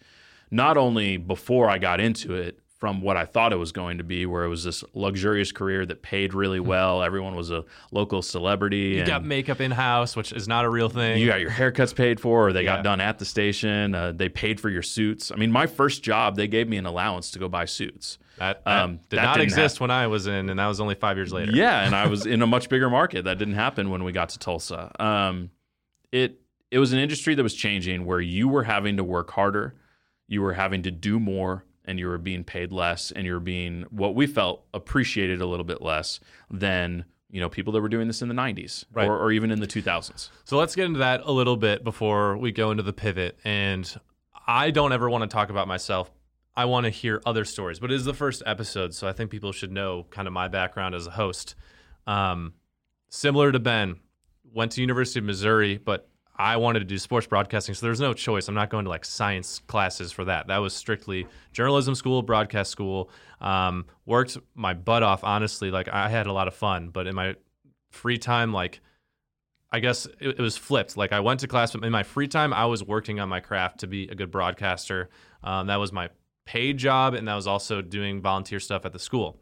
not 0.51 0.77
only 0.77 1.15
before 1.17 1.69
I 1.69 1.77
got 1.77 1.99
into 1.99 2.33
it 2.33 2.59
from 2.79 3.01
what 3.01 3.17
I 3.17 3.25
thought 3.25 3.51
it 3.51 3.57
was 3.57 3.73
going 3.73 3.97
to 3.97 4.05
be, 4.05 4.25
where 4.25 4.45
it 4.45 4.47
was 4.47 4.63
this 4.63 4.85
luxurious 4.93 5.51
career 5.51 5.85
that 5.85 6.01
paid 6.01 6.33
really 6.33 6.61
well. 6.61 7.03
Everyone 7.03 7.35
was 7.35 7.51
a 7.51 7.65
local 7.91 8.21
celebrity. 8.21 8.93
Hmm. 8.93 8.99
you 8.99 9.05
got 9.05 9.25
makeup 9.25 9.59
in 9.59 9.71
house, 9.71 10.15
which 10.15 10.31
is 10.31 10.47
not 10.47 10.63
a 10.63 10.69
real 10.69 10.87
thing. 10.87 11.19
you 11.19 11.27
got 11.27 11.41
your 11.41 11.51
haircuts 11.51 11.93
paid 11.93 12.21
for, 12.21 12.47
or 12.47 12.53
they 12.53 12.63
Yeah. 12.63 12.77
got 12.77 12.83
done 12.85 13.01
at 13.01 13.19
the 13.19 13.25
station. 13.25 13.93
Uh, 13.93 14.13
they 14.13 14.29
paid 14.29 14.61
for 14.61 14.69
your 14.69 14.81
suits. 14.81 15.29
I 15.29 15.35
mean, 15.35 15.51
my 15.51 15.67
first 15.67 16.03
job, 16.03 16.37
they 16.37 16.47
gave 16.47 16.69
me 16.69 16.77
an 16.77 16.85
allowance 16.85 17.31
to 17.31 17.39
go 17.39 17.49
buy 17.49 17.65
suits. 17.65 18.17
that, 18.37 18.63
that 18.63 18.83
um, 18.83 18.99
did 19.09 19.17
that 19.19 19.23
not 19.23 19.41
exist 19.41 19.81
when 19.81 19.91
I 19.91 20.07
was 20.07 20.25
in, 20.27 20.49
and 20.49 20.57
that 20.57 20.67
was 20.67 20.79
only 20.79 20.95
five 20.95 21.17
years 21.17 21.33
later. 21.33 21.51
Yeah, 21.53 21.85
and 21.85 21.93
I 21.93 22.07
was 22.07 22.25
in 22.33 22.41
a 22.41 22.47
much 22.47 22.69
bigger 22.69 22.89
market. 22.89 23.25
That 23.25 23.37
didn't 23.37 23.55
happen 23.55 23.89
when 23.89 24.05
we 24.05 24.13
got 24.13 24.29
to 24.29 24.39
Tulsa. 24.39 24.89
Um, 25.03 25.49
it 26.13 26.39
it 26.71 26.79
was 26.79 26.93
an 26.93 26.99
industry 26.99 27.35
that 27.35 27.43
was 27.43 27.55
changing 27.55 28.05
where 28.05 28.21
you 28.21 28.47
were 28.47 28.63
having 28.63 28.95
to 28.95 29.03
work 29.03 29.31
harder, 29.31 29.75
you 30.29 30.41
were 30.41 30.53
having 30.53 30.83
to 30.83 30.91
do 30.91 31.19
more, 31.19 31.65
and 31.89 31.99
you 31.99 32.07
were 32.07 32.17
being 32.17 32.43
paid 32.43 32.71
less, 32.71 33.11
and 33.11 33.25
you 33.25 33.33
were 33.33 33.39
being 33.39 33.83
what 33.89 34.15
we 34.15 34.27
felt 34.27 34.63
appreciated 34.73 35.41
a 35.41 35.45
little 35.45 35.65
bit 35.65 35.81
less 35.81 36.19
than 36.51 37.03
you 37.31 37.39
know 37.41 37.49
people 37.49 37.73
that 37.73 37.81
were 37.81 37.89
doing 37.89 38.07
this 38.07 38.21
in 38.21 38.27
the 38.27 38.33
90s 38.35 38.85
Right. 38.93 39.07
or, 39.07 39.17
or 39.17 39.31
even 39.31 39.51
in 39.51 39.59
the 39.59 39.67
2000s. 39.67 40.29
So 40.45 40.57
let's 40.57 40.75
get 40.75 40.85
into 40.85 40.99
that 40.99 41.21
a 41.25 41.31
little 41.31 41.57
bit 41.57 41.83
before 41.83 42.37
we 42.37 42.51
go 42.51 42.71
into 42.71 42.83
the 42.83 42.93
pivot. 42.93 43.37
And 43.43 43.93
I 44.47 44.71
don't 44.71 44.93
ever 44.93 45.09
want 45.09 45.23
to 45.23 45.27
talk 45.27 45.49
about 45.49 45.67
myself. 45.67 46.09
I 46.55 46.65
want 46.65 46.85
to 46.85 46.89
hear 46.89 47.21
other 47.25 47.45
stories, 47.45 47.79
but 47.79 47.91
it 47.91 47.95
is 47.95 48.03
the 48.05 48.13
first 48.15 48.41
episode, 48.45 48.93
so 48.95 49.07
I 49.07 49.13
think 49.13 49.29
people 49.31 49.51
should 49.51 49.71
know 49.71 50.07
kind 50.09 50.27
of 50.27 50.33
my 50.33 50.47
background 50.47 50.95
as 50.95 51.05
a 51.07 51.11
host. 51.11 51.55
Um, 52.07 52.53
similar 53.09 53.51
to 53.51 53.59
Ben, 53.59 53.97
went 54.51 54.71
to 54.73 54.81
University 54.81 55.19
of 55.19 55.25
Missouri, 55.25 55.77
but 55.77 56.08
I 56.39 56.55
wanted 56.55 56.79
to 56.79 56.85
do 56.85 56.97
sports 56.97 57.27
broadcasting, 57.27 57.75
so 57.75 57.85
there's 57.85 57.99
no 57.99 58.13
choice. 58.13 58.47
I'm 58.47 58.55
not 58.55 58.69
going 58.69 58.85
to 58.85 58.89
like 58.89 59.03
science 59.03 59.59
classes 59.67 60.13
for 60.13 60.23
that. 60.23 60.47
That 60.47 60.59
was 60.59 60.73
strictly 60.73 61.27
journalism 61.51 61.95
school, 61.95 62.21
broadcast 62.21 62.71
school. 62.71 63.09
Um, 63.41 63.85
worked 64.05 64.37
my 64.55 64.73
butt 64.73 65.03
off, 65.03 65.21
honestly. 65.25 65.69
Like 65.69 65.89
I 65.89 66.07
had 66.07 66.27
a 66.27 66.31
lot 66.31 66.47
of 66.47 66.55
fun, 66.55 66.89
but 66.89 67.07
in 67.07 67.15
my 67.15 67.35
free 67.91 68.17
time, 68.17 68.53
like 68.53 68.79
I 69.69 69.81
guess 69.81 70.05
it, 70.05 70.29
it 70.29 70.39
was 70.39 70.55
flipped. 70.55 70.95
Like 70.95 71.11
I 71.11 71.19
went 71.19 71.41
to 71.41 71.47
class, 71.47 71.73
but 71.73 71.83
in 71.83 71.91
my 71.91 72.03
free 72.03 72.27
time, 72.27 72.53
I 72.53 72.65
was 72.65 72.85
working 72.85 73.19
on 73.19 73.27
my 73.27 73.41
craft 73.41 73.81
to 73.81 73.87
be 73.87 74.07
a 74.07 74.15
good 74.15 74.31
broadcaster. 74.31 75.09
Um, 75.43 75.67
that 75.67 75.75
was 75.75 75.91
my 75.91 76.09
paid 76.45 76.77
job, 76.77 77.15
and 77.15 77.27
that 77.27 77.35
was 77.35 77.47
also 77.47 77.81
doing 77.81 78.21
volunteer 78.21 78.61
stuff 78.61 78.85
at 78.85 78.93
the 78.93 78.99
school. 78.99 79.37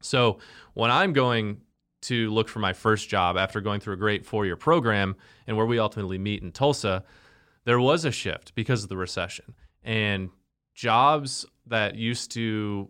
So 0.00 0.38
when 0.74 0.92
I'm 0.92 1.12
going 1.12 1.62
to 2.06 2.30
look 2.30 2.48
for 2.48 2.58
my 2.58 2.72
first 2.72 3.08
job 3.08 3.36
after 3.36 3.60
going 3.60 3.80
through 3.80 3.94
a 3.94 3.98
great 3.98 4.24
four 4.24 4.44
year 4.46 4.56
program 4.56 5.16
and 5.46 5.56
where 5.56 5.66
we 5.66 5.78
ultimately 5.78 6.18
meet 6.18 6.42
in 6.42 6.52
Tulsa, 6.52 7.04
there 7.64 7.80
was 7.80 8.04
a 8.04 8.10
shift 8.10 8.54
because 8.54 8.82
of 8.82 8.88
the 8.88 8.96
recession. 8.96 9.54
And 9.82 10.30
jobs 10.74 11.46
that 11.66 11.96
used 11.96 12.32
to, 12.32 12.88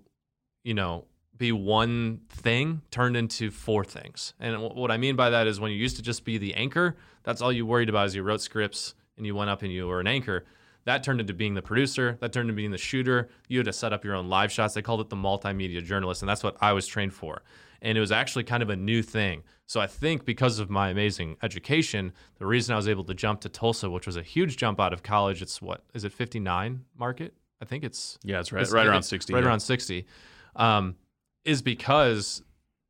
you 0.64 0.74
know, 0.74 1.06
be 1.36 1.52
one 1.52 2.20
thing 2.30 2.82
turned 2.90 3.16
into 3.16 3.50
four 3.50 3.84
things. 3.84 4.34
And 4.40 4.60
what 4.60 4.90
I 4.90 4.96
mean 4.96 5.16
by 5.16 5.30
that 5.30 5.46
is 5.46 5.60
when 5.60 5.70
you 5.70 5.76
used 5.76 5.96
to 5.96 6.02
just 6.02 6.24
be 6.24 6.38
the 6.38 6.54
anchor, 6.54 6.96
that's 7.24 7.42
all 7.42 7.52
you 7.52 7.66
worried 7.66 7.88
about 7.88 8.06
is 8.06 8.14
you 8.14 8.22
wrote 8.22 8.40
scripts 8.40 8.94
and 9.16 9.26
you 9.26 9.34
went 9.34 9.50
up 9.50 9.62
and 9.62 9.72
you 9.72 9.86
were 9.86 10.00
an 10.00 10.06
anchor. 10.06 10.44
That 10.84 11.02
turned 11.02 11.20
into 11.20 11.34
being 11.34 11.54
the 11.54 11.62
producer. 11.62 12.16
That 12.20 12.32
turned 12.32 12.48
into 12.48 12.56
being 12.56 12.70
the 12.70 12.78
shooter. 12.78 13.28
You 13.48 13.58
had 13.58 13.66
to 13.66 13.72
set 13.72 13.92
up 13.92 14.04
your 14.04 14.14
own 14.14 14.28
live 14.28 14.52
shots. 14.52 14.74
They 14.74 14.82
called 14.82 15.00
it 15.00 15.08
the 15.08 15.16
multimedia 15.16 15.84
journalist, 15.84 16.22
and 16.22 16.28
that's 16.28 16.44
what 16.44 16.56
I 16.60 16.72
was 16.72 16.86
trained 16.86 17.12
for. 17.12 17.42
And 17.82 17.96
it 17.96 18.00
was 18.00 18.12
actually 18.12 18.44
kind 18.44 18.62
of 18.62 18.70
a 18.70 18.76
new 18.76 19.02
thing. 19.02 19.42
So 19.66 19.80
I 19.80 19.86
think 19.86 20.24
because 20.24 20.58
of 20.58 20.70
my 20.70 20.90
amazing 20.90 21.36
education, 21.42 22.12
the 22.38 22.46
reason 22.46 22.72
I 22.72 22.76
was 22.76 22.88
able 22.88 23.04
to 23.04 23.14
jump 23.14 23.40
to 23.42 23.48
Tulsa, 23.48 23.90
which 23.90 24.06
was 24.06 24.16
a 24.16 24.22
huge 24.22 24.56
jump 24.56 24.80
out 24.80 24.92
of 24.92 25.02
college, 25.02 25.42
it's 25.42 25.60
what 25.60 25.82
is 25.94 26.04
it 26.04 26.12
59 26.12 26.84
market? 26.96 27.34
I 27.60 27.64
think 27.64 27.84
it's 27.84 28.18
Yeah, 28.22 28.40
it's 28.40 28.52
right, 28.52 28.60
it's- 28.62 28.72
right 28.72 28.86
around 28.86 29.02
60. 29.02 29.32
Right 29.34 29.42
yeah. 29.42 29.48
around 29.48 29.60
60. 29.60 30.06
Um, 30.54 30.96
is 31.44 31.62
because 31.62 32.42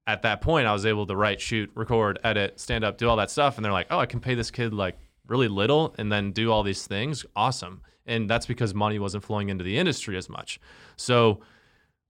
at 0.06 0.22
that 0.22 0.40
point 0.40 0.66
I 0.66 0.72
was 0.72 0.86
able 0.86 1.06
to 1.06 1.16
write, 1.16 1.40
shoot, 1.40 1.70
record, 1.74 2.18
edit, 2.24 2.60
stand 2.60 2.84
up, 2.84 2.96
do 2.98 3.08
all 3.08 3.16
that 3.16 3.30
stuff. 3.30 3.56
And 3.56 3.64
they're 3.64 3.72
like, 3.72 3.88
oh, 3.90 3.98
I 3.98 4.06
can 4.06 4.20
pay 4.20 4.34
this 4.34 4.50
kid 4.50 4.72
like 4.72 4.96
really 5.26 5.48
little 5.48 5.94
and 5.98 6.10
then 6.12 6.32
do 6.32 6.52
all 6.52 6.62
these 6.62 6.86
things. 6.86 7.26
Awesome. 7.34 7.82
And 8.06 8.30
that's 8.30 8.46
because 8.46 8.72
money 8.72 8.98
wasn't 9.00 9.24
flowing 9.24 9.48
into 9.48 9.64
the 9.64 9.76
industry 9.78 10.16
as 10.16 10.28
much. 10.28 10.60
So 10.96 11.40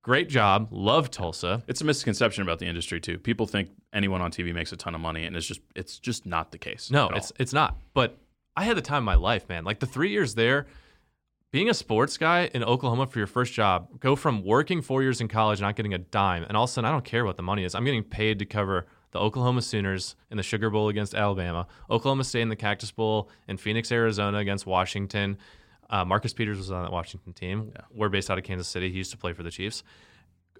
great 0.07 0.29
job. 0.29 0.69
Love 0.71 1.11
Tulsa. 1.11 1.65
It's 1.67 1.81
a 1.81 1.85
misconception 1.85 2.43
about 2.43 2.61
the 2.61 2.67
industry 2.67 3.01
too. 3.01 3.19
People 3.19 3.45
think 3.45 3.71
anyone 3.93 4.21
on 4.21 4.31
TV 4.31 4.55
makes 4.55 4.71
a 4.71 4.77
ton 4.77 4.95
of 4.95 5.01
money, 5.01 5.25
and 5.25 5.35
it's 5.35 5.47
just 5.47 5.61
it's 5.75 5.99
just 5.99 6.25
not 6.25 6.53
the 6.53 6.59
case. 6.59 6.93
No, 6.93 7.09
it's 7.09 7.33
it's 7.41 7.53
not. 7.53 7.77
But 7.93 8.17
I 8.57 8.63
had 8.63 8.77
the 8.77 8.83
time 8.83 8.99
of 8.99 9.05
my 9.05 9.17
life, 9.17 9.49
man. 9.49 9.65
Like 9.65 9.81
the 9.81 9.87
three 9.87 10.11
years 10.11 10.37
there, 10.37 10.69
being 11.51 11.69
a 11.69 11.75
sports 11.75 12.17
guy 12.19 12.49
in 12.55 12.63
Oklahoma 12.63 13.09
for 13.09 13.19
your 13.19 13.27
first 13.27 13.53
job, 13.53 13.99
go 13.99 14.15
from 14.15 14.45
working 14.45 14.81
four 14.81 15.03
years 15.03 15.21
in 15.21 15.27
college, 15.27 15.61
not 15.61 15.75
getting 15.75 15.93
a 15.93 15.99
dime, 15.99 16.45
and 16.45 16.57
all 16.57 16.65
of 16.65 16.71
a 16.71 16.73
sudden 16.73 16.89
I 16.89 16.93
don't 16.93 17.05
care 17.05 17.25
what 17.25 17.37
the 17.37 17.43
money 17.43 17.65
is. 17.65 17.75
I'm 17.75 17.85
getting 17.85 18.05
paid 18.05 18.39
to 18.39 18.47
cover 18.47 18.87
the 19.11 19.19
Oklahoma 19.19 19.63
Sooners 19.63 20.15
in 20.31 20.37
the 20.37 20.45
Sugar 20.45 20.71
Bowl 20.71 20.89
against 20.89 21.17
Alabama, 21.17 21.67
Oklahoma 21.91 22.23
State 22.23 22.43
in 22.43 22.49
the 22.49 22.55
Cactus 22.55 22.93
Bowl 22.93 23.29
in 23.49 23.57
Phoenix, 23.57 23.91
Arizona 23.91 24.39
against 24.39 24.67
Washington. 24.67 25.37
Uh, 25.89 26.05
Marcus 26.05 26.33
Peters 26.33 26.59
was 26.59 26.71
on 26.71 26.83
that 26.83 26.93
Washington 26.93 27.33
team. 27.33 27.73
We're 27.95 28.09
based 28.09 28.31
out 28.31 28.39
of 28.39 28.45
Kansas 28.45 28.69
City. 28.69 28.91
He 28.91 28.99
used 28.99 29.13
to 29.13 29.17
play 29.17 29.33
for 29.33 29.43
the 29.43 29.51
Chiefs. 29.51 29.83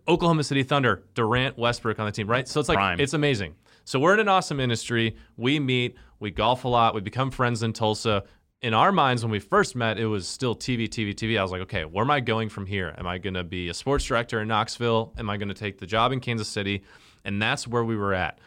Oklahoma 0.09 0.45
City 0.45 0.63
Thunder, 0.63 1.03
Durant, 1.15 1.59
Westbrook 1.59 1.99
on 1.99 2.07
the 2.07 2.13
team, 2.13 2.29
right? 2.29 2.47
So 2.47 2.61
it's 2.61 2.69
like 2.69 2.77
Prime. 2.77 3.01
it's 3.01 3.15
amazing. 3.15 3.57
So 3.85 3.99
we're 3.99 4.15
in 4.15 4.21
an 4.21 4.29
awesome 4.29 4.61
industry. 4.61 5.17
We 5.37 5.59
meet, 5.59 5.97
we 6.21 6.31
golf 6.31 6.65
a 6.65 6.69
lot, 6.69 6.95
we 6.95 7.01
become 7.01 7.31
friends 7.31 7.63
in 7.63 7.73
Tulsa. 7.73 8.25
In 8.63 8.73
our 8.73 8.91
minds, 8.91 9.23
when 9.23 9.31
we 9.31 9.39
first 9.39 9.77
met, 9.77 9.99
it 9.99 10.07
was 10.07 10.27
still 10.27 10.57
TV, 10.57 10.89
TV, 10.89 11.15
TV. 11.15 11.39
I 11.39 11.43
was 11.43 11.53
like, 11.53 11.61
okay, 11.63 11.85
where 11.85 12.05
am 12.05 12.11
I 12.11 12.21
going 12.21 12.49
from 12.49 12.67
here? 12.67 12.95
Am 12.97 13.07
I 13.07 13.19
going 13.19 13.35
to 13.35 13.45
be 13.45 13.69
a 13.69 13.75
sports 13.75 14.05
director 14.05 14.41
in 14.41 14.49
Knoxville? 14.49 15.13
Am 15.19 15.29
I 15.29 15.37
going 15.37 15.49
to 15.49 15.55
take 15.55 15.79
the 15.79 15.87
job 15.87 16.13
in 16.13 16.21
Kansas 16.21 16.49
City? 16.49 16.83
And 17.25 17.41
that's 17.43 17.67
where 17.67 17.85
we 17.85 17.97
were 17.97 18.15
at. 18.15 18.39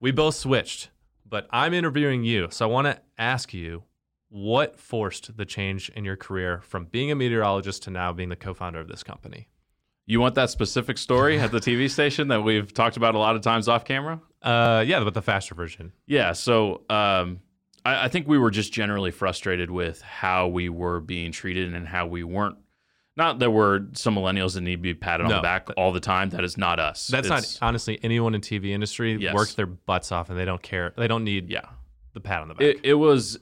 We 0.00 0.12
both 0.12 0.34
switched, 0.34 0.90
but 1.28 1.46
I'm 1.50 1.74
interviewing 1.74 2.24
you. 2.24 2.48
So 2.50 2.68
I 2.68 2.72
want 2.72 2.86
to 2.86 3.00
ask 3.18 3.52
you 3.52 3.82
what 4.32 4.78
forced 4.80 5.36
the 5.36 5.44
change 5.44 5.90
in 5.90 6.04
your 6.06 6.16
career 6.16 6.62
from 6.62 6.86
being 6.86 7.10
a 7.10 7.14
meteorologist 7.14 7.82
to 7.82 7.90
now 7.90 8.12
being 8.14 8.30
the 8.30 8.36
co 8.36 8.54
founder 8.54 8.80
of 8.80 8.88
this 8.88 9.02
company? 9.02 9.46
You 10.06 10.20
want 10.20 10.34
that 10.36 10.48
specific 10.50 10.96
story 10.98 11.38
at 11.38 11.52
the 11.52 11.60
TV 11.60 11.88
station 11.98 12.28
that 12.28 12.42
we've 12.42 12.72
talked 12.72 12.96
about 12.96 13.14
a 13.14 13.18
lot 13.18 13.36
of 13.36 13.42
times 13.42 13.68
off 13.68 13.84
camera? 13.84 14.20
Uh, 14.40 14.82
yeah, 14.86 15.04
but 15.04 15.12
the 15.14 15.22
faster 15.22 15.54
version. 15.54 15.92
Yeah. 16.06 16.32
So 16.32 16.80
um, 16.88 17.40
I, 17.84 18.04
I 18.04 18.08
think 18.08 18.26
we 18.26 18.38
were 18.38 18.50
just 18.50 18.72
generally 18.72 19.10
frustrated 19.10 19.70
with 19.70 20.00
how 20.00 20.48
we 20.48 20.68
were 20.70 21.00
being 21.00 21.30
treated 21.30 21.74
and 21.74 21.86
how 21.86 22.06
we 22.06 22.24
weren't. 22.24 22.56
Not 23.14 23.40
that 23.40 23.50
we're 23.50 23.82
some 23.92 24.14
millennials 24.16 24.54
that 24.54 24.62
need 24.62 24.76
to 24.76 24.82
be 24.82 24.94
patted 24.94 25.24
on 25.24 25.30
the 25.30 25.42
back 25.42 25.68
all 25.76 25.92
the 25.92 26.00
time. 26.00 26.30
That 26.30 26.44
is 26.44 26.56
not 26.56 26.80
us. 26.80 27.08
That's 27.08 27.26
It's- 27.26 27.60
not 27.60 27.68
honestly 27.68 28.00
anyone 28.02 28.34
in 28.34 28.40
TV 28.40 28.70
industry 28.70 29.14
Yes. 29.16 29.34
works 29.34 29.52
their 29.54 29.66
butts 29.66 30.10
off 30.10 30.30
and 30.30 30.38
they 30.38 30.46
don't 30.46 30.62
care. 30.62 30.94
They 30.96 31.06
don't 31.08 31.22
need 31.22 31.50
Yeah. 31.50 31.66
the 32.14 32.20
pat 32.20 32.40
on 32.40 32.48
the 32.48 32.54
back. 32.54 32.62
It, 32.62 32.80
it 32.82 32.94
was 32.94 33.38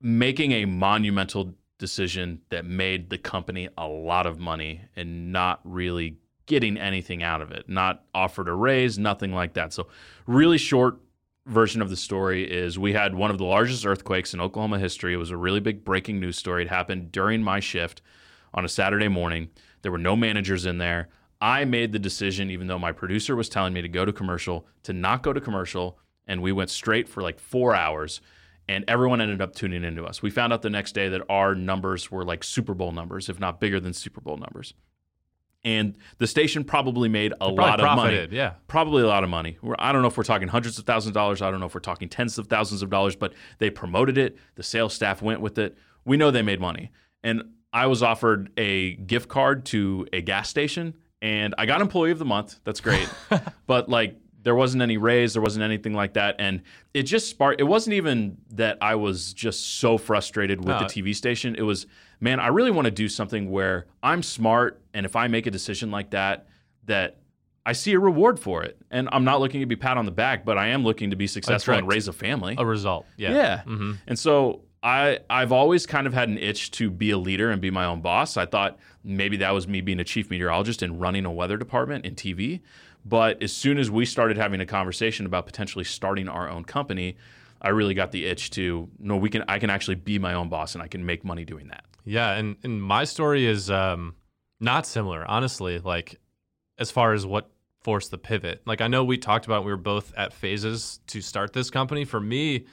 making 0.00 0.52
a 0.52 0.64
monumental 0.64 1.54
decision 1.78 2.40
that 2.50 2.64
made 2.64 3.10
the 3.10 3.18
company 3.18 3.68
a 3.78 3.86
lot 3.86 4.26
of 4.26 4.38
money 4.38 4.82
and 4.96 5.32
not 5.32 5.60
really 5.64 6.18
getting 6.46 6.76
anything 6.76 7.22
out 7.22 7.40
of 7.40 7.52
it. 7.52 7.68
Not 7.68 8.04
offered 8.14 8.48
a 8.48 8.52
raise, 8.52 8.98
nothing 8.98 9.32
like 9.32 9.54
that. 9.54 9.72
So, 9.72 9.88
really 10.26 10.58
short 10.58 10.98
version 11.46 11.80
of 11.80 11.88
the 11.88 11.96
story 11.96 12.50
is 12.50 12.78
we 12.78 12.92
had 12.92 13.14
one 13.14 13.30
of 13.30 13.38
the 13.38 13.44
largest 13.44 13.86
earthquakes 13.86 14.34
in 14.34 14.40
Oklahoma 14.40 14.78
history. 14.78 15.14
It 15.14 15.18
was 15.18 15.30
a 15.30 15.36
really 15.36 15.60
big 15.60 15.84
breaking 15.84 16.20
news 16.20 16.36
story. 16.36 16.62
It 16.62 16.68
happened 16.68 17.12
during 17.12 17.42
my 17.42 17.60
shift 17.60 18.02
on 18.52 18.64
a 18.64 18.68
Saturday 18.68 19.08
morning. 19.08 19.48
There 19.82 19.92
were 19.92 19.98
no 19.98 20.16
managers 20.16 20.66
in 20.66 20.78
there. 20.78 21.08
I 21.40 21.64
made 21.64 21.92
the 21.92 21.98
decision, 21.98 22.50
even 22.50 22.66
though 22.66 22.78
my 22.78 22.92
producer 22.92 23.36
was 23.36 23.48
telling 23.48 23.72
me 23.72 23.80
to 23.80 23.88
go 23.88 24.04
to 24.04 24.12
commercial, 24.12 24.66
to 24.82 24.92
not 24.92 25.22
go 25.22 25.32
to 25.32 25.40
commercial. 25.40 25.98
And 26.26 26.42
we 26.42 26.52
went 26.52 26.70
straight 26.70 27.08
for 27.08 27.22
like 27.22 27.38
four 27.38 27.74
hours. 27.74 28.20
And 28.68 28.84
everyone 28.86 29.20
ended 29.20 29.40
up 29.40 29.54
tuning 29.54 29.82
into 29.82 30.04
us. 30.04 30.20
We 30.20 30.30
found 30.30 30.52
out 30.52 30.62
the 30.62 30.70
next 30.70 30.92
day 30.92 31.08
that 31.08 31.22
our 31.30 31.54
numbers 31.54 32.10
were 32.10 32.24
like 32.24 32.44
Super 32.44 32.74
Bowl 32.74 32.92
numbers, 32.92 33.28
if 33.28 33.40
not 33.40 33.60
bigger 33.60 33.80
than 33.80 33.94
Super 33.94 34.20
Bowl 34.20 34.36
numbers. 34.36 34.74
And 35.64 35.96
the 36.18 36.26
station 36.26 36.64
probably 36.64 37.08
made 37.08 37.32
a 37.32 37.36
Probably 37.36 37.56
lot 37.56 37.80
of 37.80 37.96
money 37.96 38.28
yeah. 38.30 38.54
probably 38.68 39.02
a 39.02 39.06
lot 39.06 39.24
of 39.24 39.30
money. 39.30 39.58
We're, 39.60 39.74
I 39.78 39.92
don't 39.92 40.02
know 40.02 40.08
if 40.08 40.16
we're 40.16 40.22
talking 40.22 40.48
hundreds 40.48 40.78
of 40.78 40.84
thousands 40.84 41.08
of 41.08 41.14
dollars. 41.14 41.42
I 41.42 41.50
don't 41.50 41.60
know 41.60 41.66
if 41.66 41.74
we're 41.74 41.80
talking 41.80 42.08
tens 42.08 42.38
of 42.38 42.46
thousands 42.46 42.82
of 42.82 42.90
dollars, 42.90 43.16
but 43.16 43.34
they 43.58 43.68
promoted 43.68 44.18
it. 44.18 44.36
The 44.54 44.62
sales 44.62 44.94
staff 44.94 45.20
went 45.20 45.40
with 45.40 45.58
it. 45.58 45.76
We 46.04 46.16
know 46.16 46.30
they 46.30 46.42
made 46.42 46.60
money. 46.60 46.92
And 47.24 47.42
I 47.72 47.86
was 47.86 48.02
offered 48.02 48.50
a 48.56 48.94
gift 48.94 49.28
card 49.28 49.64
to 49.66 50.06
a 50.12 50.20
gas 50.20 50.48
station 50.48 50.94
and 51.20 51.54
I 51.58 51.66
got 51.66 51.80
employee 51.80 52.12
of 52.12 52.18
the 52.18 52.24
month. 52.24 52.60
That's 52.64 52.80
great. 52.80 53.08
but 53.66 53.88
like 53.88 54.16
there 54.42 54.54
wasn't 54.54 54.82
any 54.82 54.96
raise, 54.96 55.32
there 55.32 55.42
wasn't 55.42 55.62
anything 55.64 55.94
like 55.94 56.14
that. 56.14 56.36
And 56.38 56.62
it 56.94 57.02
just 57.02 57.28
sparked, 57.28 57.60
it 57.60 57.64
wasn't 57.64 57.94
even 57.94 58.36
that 58.52 58.78
I 58.80 58.94
was 58.94 59.32
just 59.34 59.78
so 59.80 59.98
frustrated 59.98 60.58
with 60.60 60.68
No. 60.68 60.78
the 60.78 60.84
TV 60.84 61.14
station. 61.14 61.54
It 61.56 61.62
was, 61.62 61.86
man, 62.20 62.38
I 62.40 62.48
really 62.48 62.70
want 62.70 62.84
to 62.86 62.90
do 62.92 63.08
something 63.08 63.50
where 63.50 63.86
I'm 64.02 64.22
smart. 64.22 64.80
And 64.94 65.04
if 65.04 65.16
I 65.16 65.26
make 65.28 65.46
a 65.46 65.50
decision 65.50 65.90
like 65.90 66.10
that, 66.10 66.46
that 66.86 67.18
I 67.66 67.72
see 67.72 67.92
a 67.92 67.98
reward 68.00 68.38
for 68.40 68.62
it. 68.62 68.78
And 68.90 69.08
I'm 69.12 69.24
not 69.24 69.40
looking 69.40 69.60
to 69.60 69.66
be 69.66 69.76
pat 69.76 69.98
on 69.98 70.06
the 70.06 70.12
back, 70.12 70.44
but 70.44 70.56
I 70.56 70.68
am 70.68 70.84
looking 70.84 71.10
to 71.10 71.16
be 71.16 71.26
successful 71.26 71.74
and 71.74 71.86
raise 71.86 72.08
a 72.08 72.12
family. 72.12 72.54
a 72.58 72.64
result. 72.64 73.04
Yeah. 73.16 73.32
Yeah. 73.34 73.56
Mm-hmm. 73.66 73.92
And 74.06 74.18
so 74.18 74.62
I 74.82 75.18
I've 75.28 75.50
always 75.52 75.84
kind 75.86 76.06
of 76.06 76.14
had 76.14 76.28
an 76.28 76.38
itch 76.38 76.70
to 76.72 76.88
be 76.90 77.10
a 77.10 77.18
leader 77.18 77.50
and 77.50 77.60
be 77.60 77.70
my 77.70 77.84
own 77.84 78.00
boss. 78.00 78.36
I 78.36 78.46
thought 78.46 78.78
maybe 79.04 79.36
that 79.38 79.50
was 79.50 79.66
me 79.66 79.80
being 79.80 79.98
a 80.00 80.04
chief 80.04 80.30
meteorologist 80.30 80.80
and 80.82 81.00
running 81.00 81.24
a 81.26 81.32
weather 81.32 81.56
department 81.56 82.06
in 82.06 82.14
TV. 82.14 82.60
But 83.04 83.42
as 83.42 83.52
soon 83.52 83.78
as 83.78 83.90
we 83.90 84.04
started 84.04 84.36
having 84.36 84.60
a 84.60 84.66
conversation 84.66 85.26
about 85.26 85.46
potentially 85.46 85.84
starting 85.84 86.28
our 86.28 86.48
own 86.48 86.64
company, 86.64 87.16
I 87.60 87.70
really 87.70 87.94
got 87.94 88.12
the 88.12 88.26
itch 88.26 88.50
to 88.50 88.88
no, 88.98 89.16
we 89.16 89.30
can 89.30 89.44
I 89.48 89.58
can 89.58 89.70
actually 89.70 89.96
be 89.96 90.18
my 90.18 90.34
own 90.34 90.48
boss 90.48 90.74
and 90.74 90.82
I 90.82 90.88
can 90.88 91.04
make 91.04 91.24
money 91.24 91.44
doing 91.44 91.68
that. 91.68 91.84
Yeah, 92.04 92.32
and, 92.32 92.56
and 92.62 92.82
my 92.82 93.04
story 93.04 93.46
is 93.46 93.70
um, 93.70 94.14
not 94.60 94.86
similar, 94.86 95.24
honestly. 95.28 95.78
Like 95.78 96.20
as 96.78 96.90
far 96.90 97.12
as 97.12 97.26
what 97.26 97.50
forced 97.82 98.10
the 98.10 98.18
pivot. 98.18 98.62
Like 98.66 98.80
I 98.80 98.88
know 98.88 99.04
we 99.04 99.18
talked 99.18 99.46
about 99.46 99.64
we 99.64 99.70
were 99.70 99.76
both 99.76 100.12
at 100.16 100.32
phases 100.32 101.00
to 101.08 101.20
start 101.20 101.52
this 101.52 101.70
company. 101.70 102.04
For 102.04 102.20
me, 102.20 102.66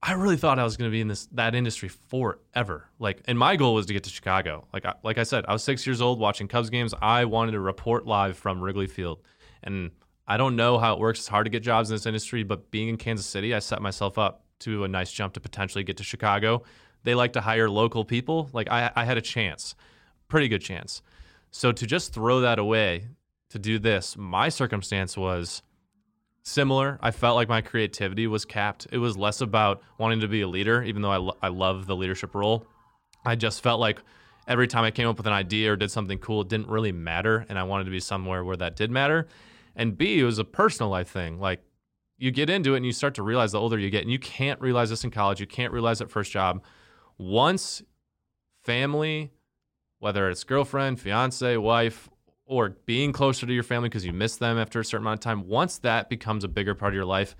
I 0.00 0.12
really 0.12 0.36
thought 0.36 0.58
I 0.60 0.64
was 0.64 0.76
going 0.76 0.90
to 0.90 0.92
be 0.92 1.00
in 1.00 1.08
this 1.08 1.26
that 1.32 1.54
industry 1.54 1.88
forever. 1.88 2.88
Like, 2.98 3.22
and 3.26 3.38
my 3.38 3.56
goal 3.56 3.74
was 3.74 3.86
to 3.86 3.92
get 3.92 4.04
to 4.04 4.10
Chicago. 4.10 4.66
Like, 4.72 4.86
I, 4.86 4.94
like 5.02 5.18
I 5.18 5.24
said, 5.24 5.44
I 5.48 5.52
was 5.52 5.64
six 5.64 5.86
years 5.86 6.00
old 6.00 6.20
watching 6.20 6.46
Cubs 6.46 6.70
games. 6.70 6.94
I 7.02 7.24
wanted 7.24 7.52
to 7.52 7.60
report 7.60 8.06
live 8.06 8.36
from 8.36 8.60
Wrigley 8.60 8.86
Field, 8.86 9.20
and 9.64 9.90
I 10.26 10.36
don't 10.36 10.54
know 10.54 10.78
how 10.78 10.94
it 10.94 11.00
works. 11.00 11.18
It's 11.20 11.28
hard 11.28 11.46
to 11.46 11.50
get 11.50 11.64
jobs 11.64 11.90
in 11.90 11.96
this 11.96 12.06
industry, 12.06 12.44
but 12.44 12.70
being 12.70 12.88
in 12.88 12.96
Kansas 12.96 13.26
City, 13.26 13.54
I 13.54 13.58
set 13.58 13.82
myself 13.82 14.18
up 14.18 14.44
to 14.60 14.84
a 14.84 14.88
nice 14.88 15.10
jump 15.10 15.34
to 15.34 15.40
potentially 15.40 15.82
get 15.82 15.96
to 15.96 16.04
Chicago. 16.04 16.62
They 17.02 17.14
like 17.14 17.32
to 17.32 17.40
hire 17.40 17.68
local 17.68 18.04
people. 18.04 18.50
Like, 18.52 18.70
I, 18.70 18.92
I 18.94 19.04
had 19.04 19.18
a 19.18 19.22
chance, 19.22 19.74
pretty 20.28 20.48
good 20.48 20.62
chance. 20.62 21.02
So 21.50 21.72
to 21.72 21.86
just 21.86 22.12
throw 22.12 22.40
that 22.40 22.58
away 22.58 23.08
to 23.50 23.58
do 23.58 23.78
this, 23.78 24.16
my 24.16 24.48
circumstance 24.48 25.16
was 25.16 25.62
similar. 26.42 26.98
I 27.02 27.10
felt 27.10 27.36
like 27.36 27.48
my 27.48 27.60
creativity 27.60 28.26
was 28.26 28.44
capped. 28.44 28.86
It 28.90 28.98
was 28.98 29.16
less 29.16 29.40
about 29.40 29.82
wanting 29.98 30.20
to 30.20 30.28
be 30.28 30.40
a 30.42 30.48
leader, 30.48 30.82
even 30.82 31.02
though 31.02 31.10
I, 31.10 31.16
lo- 31.16 31.36
I 31.42 31.48
love 31.48 31.86
the 31.86 31.96
leadership 31.96 32.34
role. 32.34 32.66
I 33.24 33.36
just 33.36 33.62
felt 33.62 33.80
like 33.80 34.00
every 34.46 34.66
time 34.66 34.84
I 34.84 34.90
came 34.90 35.08
up 35.08 35.16
with 35.16 35.26
an 35.26 35.32
idea 35.32 35.72
or 35.72 35.76
did 35.76 35.90
something 35.90 36.18
cool, 36.18 36.40
it 36.42 36.48
didn't 36.48 36.68
really 36.68 36.92
matter. 36.92 37.44
And 37.48 37.58
I 37.58 37.64
wanted 37.64 37.84
to 37.84 37.90
be 37.90 38.00
somewhere 38.00 38.44
where 38.44 38.56
that 38.56 38.76
did 38.76 38.90
matter. 38.90 39.28
And 39.76 39.96
B, 39.96 40.20
it 40.20 40.24
was 40.24 40.38
a 40.38 40.44
personal 40.44 40.90
life 40.90 41.08
thing. 41.08 41.38
Like 41.38 41.62
you 42.16 42.30
get 42.30 42.50
into 42.50 42.74
it 42.74 42.78
and 42.78 42.86
you 42.86 42.92
start 42.92 43.14
to 43.14 43.22
realize 43.22 43.52
the 43.52 43.60
older 43.60 43.78
you 43.78 43.90
get, 43.90 44.02
and 44.02 44.10
you 44.10 44.18
can't 44.18 44.60
realize 44.60 44.90
this 44.90 45.04
in 45.04 45.10
college, 45.10 45.40
you 45.40 45.46
can't 45.46 45.72
realize 45.72 46.00
it 46.00 46.10
first 46.10 46.32
job. 46.32 46.62
Once 47.16 47.82
family, 48.64 49.30
whether 49.98 50.28
it's 50.28 50.44
girlfriend, 50.44 51.00
fiance, 51.00 51.56
wife, 51.56 52.08
or 52.48 52.70
being 52.86 53.12
closer 53.12 53.46
to 53.46 53.52
your 53.52 53.62
family 53.62 53.88
because 53.88 54.04
you 54.04 54.12
miss 54.12 54.36
them 54.36 54.58
after 54.58 54.80
a 54.80 54.84
certain 54.84 55.04
amount 55.06 55.18
of 55.18 55.22
time, 55.24 55.46
once 55.46 55.78
that 55.78 56.08
becomes 56.08 56.42
a 56.44 56.48
bigger 56.48 56.74
part 56.74 56.92
of 56.92 56.94
your 56.94 57.04
life, 57.04 57.36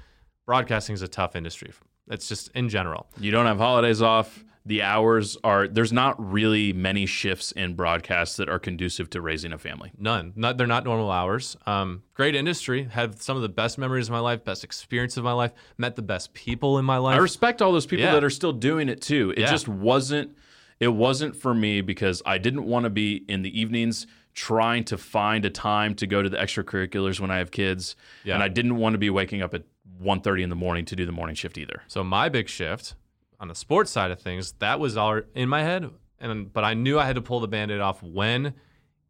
broadcasting 0.47 0.95
is 0.95 1.03
a 1.03 1.09
tough 1.09 1.35
industry. 1.35 1.73
It's 2.11 2.29
just 2.29 2.51
in 2.55 2.69
general. 2.69 3.09
You 3.19 3.31
don't 3.31 3.47
have 3.47 3.59
holidays 3.59 4.03
off. 4.03 4.45
The 4.67 4.83
hours 4.83 5.39
are 5.45 5.67
there's 5.67 5.95
not 5.95 6.15
really 6.33 6.75
many 6.75 7.07
shifts 7.07 7.53
in 7.53 7.75
broadcasts 7.75 8.37
that 8.37 8.51
are 8.51 8.59
conducive 8.59 9.09
to 9.11 9.23
raising 9.23 9.55
a 9.55 9.59
family. 9.59 9.93
None. 9.97 10.35
Not, 10.37 10.59
they're 10.59 10.67
not 10.67 10.85
normal 10.85 11.11
hours. 11.11 11.57
Um, 11.65 12.03
great 12.13 12.35
industry. 12.35 12.85
Had 12.85 13.19
some 13.23 13.35
of 13.37 13.43
the 13.43 13.49
best 13.49 13.79
memories 13.79 14.09
of 14.09 14.13
my 14.13 14.19
life, 14.19 14.45
best 14.45 14.65
experience 14.65 15.17
of 15.17 15.25
my 15.25 15.33
life. 15.33 15.53
Met 15.79 15.97
the 15.97 16.03
best 16.03 16.35
people 16.35 16.79
in 16.79 16.85
my 16.85 16.99
life. 16.99 17.15
I 17.15 17.19
respect 17.19 17.63
all 17.63 17.73
those 17.73 17.87
people 17.87 18.05
Yeah. 18.05 18.13
that 18.13 18.25
are 18.25 18.29
still 18.31 18.53
doing 18.53 18.91
it 18.91 19.01
too. 19.01 19.33
It 19.39 19.41
Yeah. 19.41 19.51
just 19.51 19.69
wasn't 19.69 20.37
it 20.81 20.89
wasn't 20.89 21.35
for 21.35 21.55
me 21.55 21.81
because 21.81 22.23
I 22.25 22.39
didn't 22.39 22.65
want 22.65 22.85
to 22.85 22.91
be 22.91 23.25
in 23.27 23.43
the 23.43 23.59
evenings 23.61 24.07
trying 24.35 24.85
to 24.85 24.97
find 24.97 25.45
a 25.45 25.51
time 25.51 25.95
to 25.97 26.07
go 26.07 26.23
to 26.23 26.29
the 26.29 26.37
extracurriculars 26.37 27.21
when 27.21 27.31
I 27.31 27.39
have 27.39 27.51
kids. 27.51 27.97
Yeah. 28.25 28.35
And 28.35 28.43
I 28.43 28.49
didn't 28.49 28.77
want 28.77 28.95
to 28.95 28.99
be 28.99 29.11
waking 29.11 29.43
up 29.43 29.55
at 29.55 29.65
1.30 30.03 30.43
in 30.43 30.49
the 30.49 30.57
morning 30.57 30.85
to 30.87 30.97
do 30.97 31.05
the 31.05 31.13
morning 31.13 31.35
shift 31.35 31.59
either. 31.59 31.83
So 31.89 32.05
my 32.05 32.29
big 32.29 32.49
shift 32.49 32.95
on 33.41 33.49
the 33.49 33.55
sports 33.55 33.91
side 33.91 34.11
of 34.11 34.21
things, 34.21 34.53
that 34.61 34.79
was 34.81 34.97
all 34.97 35.21
in 35.35 35.49
my 35.49 35.63
head, 35.63 35.91
and 36.21 36.53
but 36.53 36.65
I 36.65 36.75
knew 36.75 36.99
I 36.99 37.07
had 37.07 37.17
to 37.17 37.23
pull 37.23 37.41
the 37.41 37.49
band-aid 37.49 37.81
off 37.81 38.03
when 38.03 38.55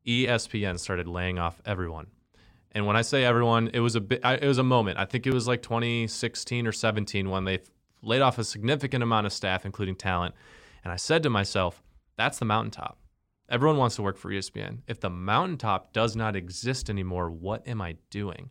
ESPN 0.06 0.78
started 0.78 1.06
laying 1.06 1.38
off 1.38 1.60
everyone. 1.64 2.06
And 2.72 2.86
when 2.86 2.96
I 2.96 3.02
say 3.02 3.24
everyone, 3.24 3.70
it 3.72 3.80
was 3.80 3.96
a 3.96 4.00
bit, 4.00 4.20
it 4.22 4.46
was 4.46 4.58
a 4.58 4.62
moment. 4.62 4.98
I 4.98 5.06
think 5.06 5.26
it 5.26 5.32
was 5.32 5.48
like 5.48 5.62
2016 5.62 6.66
or 6.66 6.72
17 6.72 7.30
when 7.30 7.44
they 7.44 7.60
laid 8.02 8.20
off 8.20 8.38
a 8.38 8.44
significant 8.44 9.02
amount 9.02 9.26
of 9.26 9.32
staff, 9.32 9.64
including 9.64 9.96
talent. 9.96 10.34
And 10.84 10.92
I 10.92 10.96
said 10.96 11.22
to 11.24 11.30
myself, 11.30 11.82
"That's 12.16 12.38
the 12.38 12.44
mountaintop. 12.44 12.98
Everyone 13.48 13.78
wants 13.78 13.96
to 13.96 14.02
work 14.02 14.18
for 14.18 14.30
ESPN. 14.30 14.78
If 14.86 15.00
the 15.00 15.10
mountaintop 15.10 15.92
does 15.92 16.14
not 16.14 16.36
exist 16.36 16.90
anymore, 16.90 17.30
what 17.30 17.66
am 17.66 17.80
I 17.80 17.96
doing?" 18.10 18.50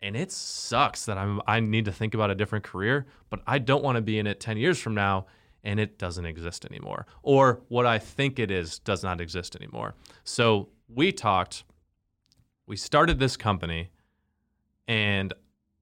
and 0.00 0.16
it 0.16 0.30
sucks 0.30 1.04
that 1.06 1.18
I'm 1.18 1.40
I 1.46 1.60
need 1.60 1.84
to 1.86 1.92
think 1.92 2.14
about 2.14 2.30
a 2.30 2.34
different 2.34 2.64
career, 2.64 3.06
but 3.30 3.40
I 3.46 3.58
don't 3.58 3.82
want 3.82 3.96
to 3.96 4.02
be 4.02 4.18
in 4.18 4.26
it 4.26 4.40
10 4.40 4.56
years 4.56 4.78
from 4.78 4.94
now 4.94 5.26
and 5.64 5.80
it 5.80 5.98
doesn't 5.98 6.24
exist 6.24 6.64
anymore 6.64 7.06
or 7.22 7.62
what 7.68 7.84
I 7.84 7.98
think 7.98 8.38
it 8.38 8.50
is 8.50 8.78
does 8.78 9.02
not 9.02 9.20
exist 9.20 9.56
anymore. 9.56 9.94
So 10.24 10.68
we 10.88 11.12
talked 11.12 11.64
we 12.66 12.76
started 12.76 13.18
this 13.18 13.36
company 13.36 13.90
and 14.86 15.32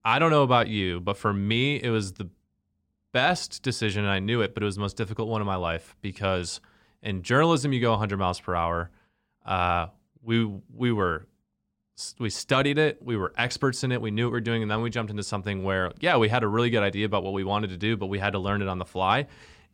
I 0.03 0.19
don't 0.19 0.31
know 0.31 0.43
about 0.43 0.69
you, 0.69 1.01
but 1.01 1.17
for 1.17 1.33
me, 1.33 1.81
it 1.83 1.89
was 1.89 2.13
the 2.13 2.29
best 3.11 3.61
decision. 3.61 4.03
And 4.03 4.11
I 4.11 4.19
knew 4.19 4.41
it, 4.41 4.53
but 4.53 4.63
it 4.63 4.65
was 4.65 4.75
the 4.75 4.81
most 4.81 4.95
difficult 4.95 5.27
one 5.27 5.41
of 5.41 5.47
my 5.47 5.57
life 5.57 5.97
because 6.01 6.61
in 7.07 7.23
journalism, 7.23 7.71
you 7.71 7.79
go 7.79 7.91
100 7.91 8.17
miles 8.17 8.39
per 8.39 8.53
hour. 8.53 8.91
Uh, 9.45 9.87
we 10.21 10.45
we 10.75 10.91
were 10.91 11.25
we 12.19 12.29
studied 12.29 12.77
it, 12.77 13.01
we 13.01 13.17
were 13.17 13.33
experts 13.37 13.83
in 13.83 13.91
it, 13.91 13.99
we 13.99 14.11
knew 14.11 14.25
what 14.25 14.31
we 14.33 14.35
were 14.35 14.41
doing, 14.41 14.61
and 14.61 14.69
then 14.69 14.81
we 14.81 14.89
jumped 14.91 15.09
into 15.09 15.23
something 15.23 15.63
where, 15.63 15.91
yeah, 15.99 16.15
we 16.15 16.29
had 16.29 16.43
a 16.43 16.47
really 16.47 16.69
good 16.69 16.83
idea 16.83 17.07
about 17.07 17.23
what 17.23 17.33
we 17.33 17.43
wanted 17.43 17.71
to 17.71 17.77
do, 17.77 17.97
but 17.97 18.05
we 18.05 18.19
had 18.19 18.33
to 18.33 18.39
learn 18.39 18.61
it 18.61 18.67
on 18.67 18.77
the 18.77 18.85
fly 18.85 19.25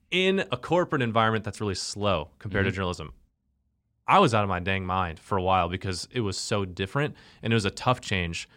in 0.09 0.39
a 0.51 0.55
corporate 0.55 1.01
environment 1.01 1.43
that's 1.43 1.59
really 1.59 1.75
slow 1.75 2.29
compared 2.39 2.65
Mhm. 2.65 2.69
to 2.69 2.75
journalism. 2.75 3.13
I 4.07 4.19
was 4.19 4.33
out 4.33 4.43
of 4.43 4.47
my 4.49 4.59
dang 4.59 4.85
mind 4.85 5.19
for 5.19 5.37
a 5.37 5.41
while 5.41 5.67
because 5.67 6.07
it 6.13 6.21
was 6.21 6.37
so 6.37 6.63
different 6.65 7.15
and 7.41 7.51
it 7.51 7.55
was 7.55 7.65
a 7.65 7.71
tough 7.71 7.99
change. 7.99 8.47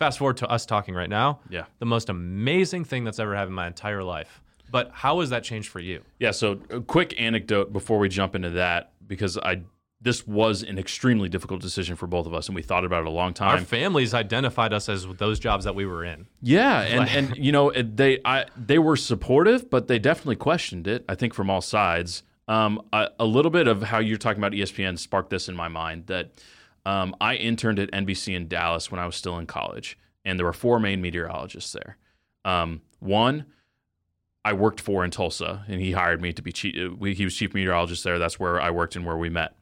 Fast 0.00 0.18
forward 0.18 0.38
to 0.38 0.48
us 0.48 0.64
talking 0.66 0.94
right 0.94 1.10
now, 1.10 1.38
Yeah. 1.48 1.66
the 1.78 1.86
most 1.86 2.08
amazing 2.08 2.84
thing 2.84 3.04
that's 3.04 3.18
ever 3.20 3.34
happened 3.36 3.50
in 3.52 3.54
my 3.56 3.66
entire 3.68 4.02
life. 4.02 4.42
But 4.72 4.90
how 4.92 5.20
has 5.20 5.30
that 5.30 5.44
changed 5.44 5.68
for 5.68 5.78
you? 5.78 6.00
Yeah. 6.18 6.30
So, 6.32 6.58
a 6.70 6.80
quick 6.80 7.14
anecdote 7.20 7.72
before 7.72 7.98
we 7.98 8.08
jump 8.08 8.34
into 8.34 8.50
that, 8.50 8.92
because 9.06 9.38
I 9.38 9.60
this 10.00 10.26
was 10.26 10.64
an 10.64 10.78
extremely 10.78 11.28
difficult 11.28 11.60
decision 11.60 11.94
for 11.94 12.08
both 12.08 12.26
of 12.26 12.34
us, 12.34 12.48
and 12.48 12.56
we 12.56 12.62
thought 12.62 12.84
about 12.84 13.02
it 13.02 13.06
a 13.06 13.10
long 13.10 13.32
time. 13.34 13.50
Our 13.50 13.64
families 13.64 14.14
identified 14.14 14.72
us 14.72 14.88
as 14.88 15.06
those 15.06 15.38
jobs 15.38 15.64
that 15.64 15.76
we 15.76 15.86
were 15.86 16.04
in. 16.04 16.26
Yeah, 16.40 16.80
and 16.80 17.08
and 17.08 17.36
you 17.36 17.52
know 17.52 17.70
they 17.70 18.18
I 18.24 18.46
they 18.56 18.78
were 18.78 18.96
supportive, 18.96 19.70
but 19.70 19.86
they 19.86 19.98
definitely 20.00 20.36
questioned 20.36 20.88
it. 20.88 21.04
I 21.08 21.14
think 21.14 21.34
from 21.34 21.48
all 21.48 21.60
sides. 21.60 22.24
Um, 22.48 22.82
a, 22.92 23.08
a 23.20 23.24
little 23.24 23.52
bit 23.52 23.68
of 23.68 23.84
how 23.84 24.00
you're 24.00 24.18
talking 24.18 24.40
about 24.42 24.50
ESPN 24.50 24.98
sparked 24.98 25.30
this 25.30 25.48
in 25.48 25.54
my 25.54 25.68
mind 25.68 26.08
that 26.08 26.32
um, 26.84 27.14
I 27.20 27.36
interned 27.36 27.78
at 27.78 27.90
NBC 27.92 28.34
in 28.34 28.48
Dallas 28.48 28.90
when 28.90 29.00
I 29.00 29.06
was 29.06 29.14
still 29.14 29.38
in 29.38 29.46
college, 29.46 29.96
and 30.24 30.38
there 30.38 30.46
were 30.46 30.52
four 30.52 30.80
main 30.80 31.00
meteorologists 31.00 31.72
there. 31.72 31.96
Um, 32.44 32.82
one 32.98 33.46
I 34.44 34.52
worked 34.54 34.80
for 34.80 35.04
in 35.04 35.10
Tulsa, 35.10 35.64
and 35.68 35.80
he 35.80 35.92
hired 35.92 36.20
me 36.20 36.32
to 36.32 36.42
be 36.42 36.52
chief. 36.52 36.74
He 36.74 37.24
was 37.24 37.34
chief 37.36 37.54
meteorologist 37.54 38.02
there. 38.04 38.18
That's 38.18 38.40
where 38.40 38.60
I 38.60 38.70
worked 38.70 38.96
and 38.96 39.06
where 39.06 39.16
we 39.16 39.28
met. 39.30 39.54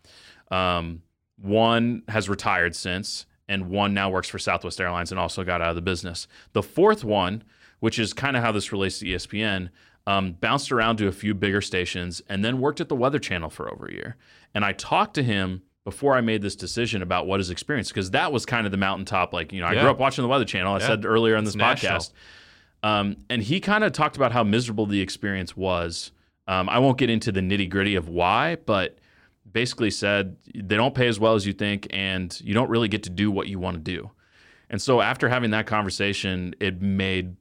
Um, 0.51 1.03
one 1.37 2.03
has 2.09 2.29
retired 2.29 2.75
since, 2.75 3.27
and 3.49 3.69
one 3.69 3.93
now 3.95 4.11
works 4.11 4.29
for 4.29 4.39
Southwest 4.39 4.81
Airlines 4.81 5.11
and 5.11 5.21
also 5.21 5.45
got 5.45 5.61
out 5.61 5.71
of 5.71 5.77
the 5.77 5.83
business. 5.83 6.27
The 6.53 6.63
fourth 6.63 7.05
one, 7.05 7.43
which 7.81 7.99
is 7.99 8.13
kind 8.13 8.37
of 8.37 8.43
how 8.43 8.53
this 8.53 8.73
relates 8.73 8.99
to 9.01 9.07
ESPN, 9.07 9.69
um, 10.07 10.33
bounced 10.33 10.73
around 10.73 10.97
to 10.97 11.09
a 11.09 11.13
few 11.13 11.35
bigger 11.35 11.61
stations 11.61 12.23
and 12.29 12.45
then 12.45 12.59
worked 12.61 12.81
at 12.81 12.89
the 12.89 12.97
Weather 12.97 13.19
Channel 13.19 13.51
for 13.51 13.71
over 13.71 13.87
a 13.87 13.93
year. 13.93 14.17
And 14.55 14.65
I 14.65 14.73
talked 14.73 15.15
to 15.15 15.23
him 15.23 15.63
before 15.85 16.15
I 16.17 16.21
made 16.21 16.43
this 16.43 16.57
decision 16.57 17.01
about 17.03 17.27
what 17.27 17.41
his 17.41 17.51
experience, 17.51 17.89
because 17.89 18.11
that 18.13 18.33
was 18.33 18.45
kind 18.47 18.67
of 18.67 18.71
the 18.71 18.77
mountaintop. 18.79 19.33
Like, 19.33 19.53
you 19.53 19.61
know, 19.61 19.67
I 19.67 19.73
Yeah. 19.75 19.83
grew 19.83 19.91
up 19.91 19.99
watching 19.99 20.23
the 20.23 20.29
Weather 20.29 20.45
Channel. 20.45 20.75
I 20.75 20.79
Yeah. 20.79 20.87
said 20.87 21.05
earlier 21.07 21.37
in 21.37 21.45
It's 21.45 21.51
this 21.53 21.57
national. 21.57 22.03
Um, 22.83 23.17
and 23.29 23.43
he 23.43 23.61
kind 23.61 23.85
of 23.85 23.93
talked 23.93 24.17
about 24.17 24.33
how 24.33 24.43
miserable 24.43 24.87
the 24.87 25.01
experience 25.01 25.57
was. 25.57 26.13
Um, 26.49 26.69
I 26.69 26.79
won't 26.79 26.99
get 26.99 27.11
into 27.11 27.31
the 27.31 27.41
nitty 27.41 27.69
gritty 27.69 27.95
of 27.95 28.09
why, 28.09 28.57
but 28.67 28.99
basically 29.51 29.91
said 29.91 30.37
they 30.55 30.77
don't 30.77 30.95
pay 30.95 31.07
as 31.09 31.21
well 31.21 31.35
as 31.35 31.47
you 31.47 31.53
think, 31.53 31.87
and 31.91 32.39
you 32.41 32.55
don't 32.55 32.71
really 32.71 32.89
get 32.89 33.03
to 33.05 33.11
do 33.11 33.31
what 33.31 33.49
you 33.49 33.59
want 33.59 33.77
to 33.77 33.83
do. 33.83 34.11
And 34.71 34.81
so 34.81 35.01
after 35.01 35.29
having 35.29 35.51
that 35.51 35.67
conversation, 35.67 36.55
it 36.61 36.81
made 36.81 37.37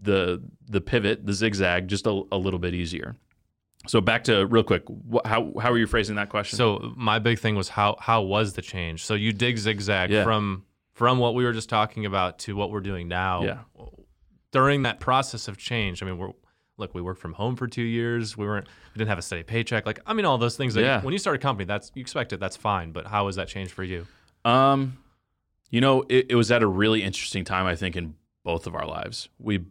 the 0.00 0.42
the 0.68 0.80
pivot, 0.80 1.24
the 1.26 1.32
zigzag, 1.32 1.88
just 1.88 2.06
a, 2.06 2.22
a 2.32 2.36
little 2.36 2.58
bit 2.58 2.74
easier. 2.74 3.14
So 3.86 4.00
back 4.00 4.24
to 4.24 4.46
real 4.46 4.62
quick, 4.64 4.82
wh- 5.12 5.26
how 5.26 5.52
how 5.60 5.70
are 5.72 5.78
you 5.78 5.86
phrasing 5.86 6.16
that 6.16 6.28
question? 6.28 6.56
So 6.56 6.92
my 6.96 7.18
big 7.18 7.38
thing 7.38 7.54
was 7.56 7.68
how 7.68 7.96
how 8.00 8.22
was 8.22 8.52
the 8.54 8.62
change? 8.62 9.04
So 9.04 9.14
you 9.14 9.32
dig 9.32 9.58
zigzag 9.58 10.10
Yeah. 10.10 10.24
from 10.24 10.64
from 10.92 11.18
what 11.18 11.34
we 11.34 11.44
were 11.44 11.52
just 11.52 11.68
talking 11.68 12.04
about 12.04 12.38
to 12.40 12.54
what 12.56 12.70
we're 12.70 12.80
doing 12.80 13.08
now. 13.08 13.42
Yeah. 13.44 13.58
During 14.52 14.82
that 14.84 15.00
process 15.00 15.48
of 15.48 15.56
change, 15.58 16.02
I 16.02 16.06
mean, 16.06 16.18
we're 16.18 16.30
look, 16.76 16.94
we 16.94 17.02
worked 17.02 17.20
from 17.20 17.32
home 17.34 17.56
for 17.56 17.66
two 17.66 17.82
years. 17.82 18.36
We 18.36 18.46
weren't 18.46 18.66
we 18.94 18.98
didn't 18.98 19.08
have 19.08 19.18
a 19.18 19.22
steady 19.22 19.42
paycheck. 19.42 19.86
Like 19.86 20.00
I 20.06 20.12
mean, 20.14 20.24
all 20.24 20.38
those 20.38 20.56
things. 20.56 20.74
That 20.74 20.82
Yeah. 20.82 21.02
when 21.02 21.12
you 21.12 21.18
start 21.18 21.36
a 21.36 21.38
company, 21.38 21.64
that's 21.64 21.90
you 21.94 22.00
expect 22.00 22.32
it. 22.32 22.40
That's 22.40 22.56
fine. 22.56 22.92
But 22.92 23.06
how 23.06 23.26
has 23.26 23.36
that 23.36 23.48
changed 23.48 23.72
for 23.72 23.82
you? 23.84 24.06
Um, 24.44 24.98
you 25.70 25.80
know, 25.80 26.04
it, 26.08 26.26
it 26.30 26.34
was 26.34 26.50
at 26.50 26.62
a 26.62 26.66
really 26.66 27.02
interesting 27.02 27.44
time, 27.44 27.66
I 27.66 27.76
think, 27.76 27.96
in 27.96 28.14
both 28.44 28.66
of 28.66 28.74
our 28.74 28.86
lives. 28.86 29.28
We 29.38 29.64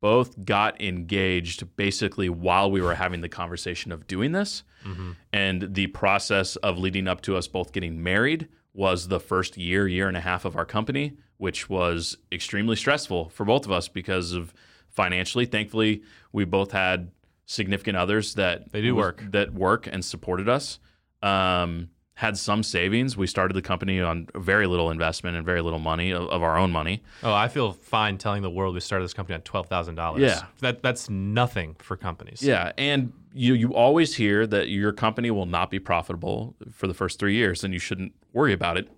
both 0.00 0.44
got 0.44 0.80
engaged 0.80 1.76
basically 1.76 2.28
while 2.28 2.70
we 2.70 2.80
were 2.82 2.94
having 2.94 3.20
the 3.20 3.28
conversation 3.28 3.92
of 3.92 4.06
doing 4.06 4.32
this. 4.32 4.62
Mm-hmm. 4.84 5.12
And 5.32 5.74
the 5.74 5.86
process 5.88 6.56
of 6.56 6.76
leading 6.78 7.06
up 7.08 7.20
to 7.22 7.36
us 7.36 7.46
both 7.48 7.72
getting 7.72 8.02
married 8.02 8.48
was 8.74 9.08
the 9.08 9.20
first 9.20 9.56
year, 9.56 9.86
year 9.86 10.08
and 10.08 10.16
a 10.16 10.20
half 10.20 10.44
of 10.44 10.56
our 10.56 10.64
company, 10.64 11.12
which 11.36 11.68
was 11.68 12.16
extremely 12.30 12.76
stressful 12.76 13.28
for 13.30 13.44
both 13.44 13.64
of 13.66 13.72
us 13.72 13.88
because 13.88 14.32
of 14.32 14.54
financially. 14.88 15.44
Thankfully, 15.46 16.02
we 16.32 16.44
both 16.44 16.72
had 16.72 17.10
significant 17.46 17.96
others 17.96 18.34
that 18.34 18.72
They 18.72 18.80
do 18.80 18.94
work. 18.94 19.22
that 19.30 19.52
work 19.52 19.86
and 19.90 20.04
supported 20.04 20.48
us. 20.48 20.78
Um, 21.22 21.90
had 22.14 22.36
some 22.36 22.62
savings. 22.62 23.16
We 23.16 23.26
started 23.26 23.54
the 23.54 23.62
company 23.62 24.00
on 24.00 24.28
very 24.34 24.66
little 24.66 24.90
investment 24.90 25.36
and 25.36 25.44
very 25.46 25.60
little 25.62 25.78
money 25.78 26.10
of, 26.12 26.28
of 26.28 26.42
our 26.42 26.56
own 26.58 26.70
money. 26.70 27.02
Oh, 27.22 27.32
I 27.32 27.48
feel 27.48 27.72
fine 27.72 28.18
telling 28.18 28.42
the 28.42 28.50
world 28.50 28.74
we 28.74 28.80
started 28.80 29.04
this 29.04 29.14
company 29.14 29.34
on 29.34 29.40
twelve 29.42 29.66
thousand 29.68 29.94
dollars. 29.96 30.20
Yeah. 30.22 30.42
that 30.60 30.82
that's 30.82 31.08
nothing 31.10 31.74
for 31.78 31.96
companies. 31.96 32.42
Yeah, 32.42 32.72
and 32.76 33.12
you 33.34 33.54
you 33.54 33.74
always 33.74 34.14
hear 34.16 34.46
that 34.46 34.68
your 34.68 34.92
company 34.92 35.30
will 35.30 35.46
not 35.46 35.70
be 35.70 35.78
profitable 35.78 36.54
for 36.72 36.86
the 36.86 36.94
first 36.94 37.18
three 37.18 37.34
years, 37.34 37.64
and 37.64 37.72
you 37.72 37.80
shouldn't 37.80 38.12
worry 38.32 38.52
about 38.52 38.76
it 38.76 38.88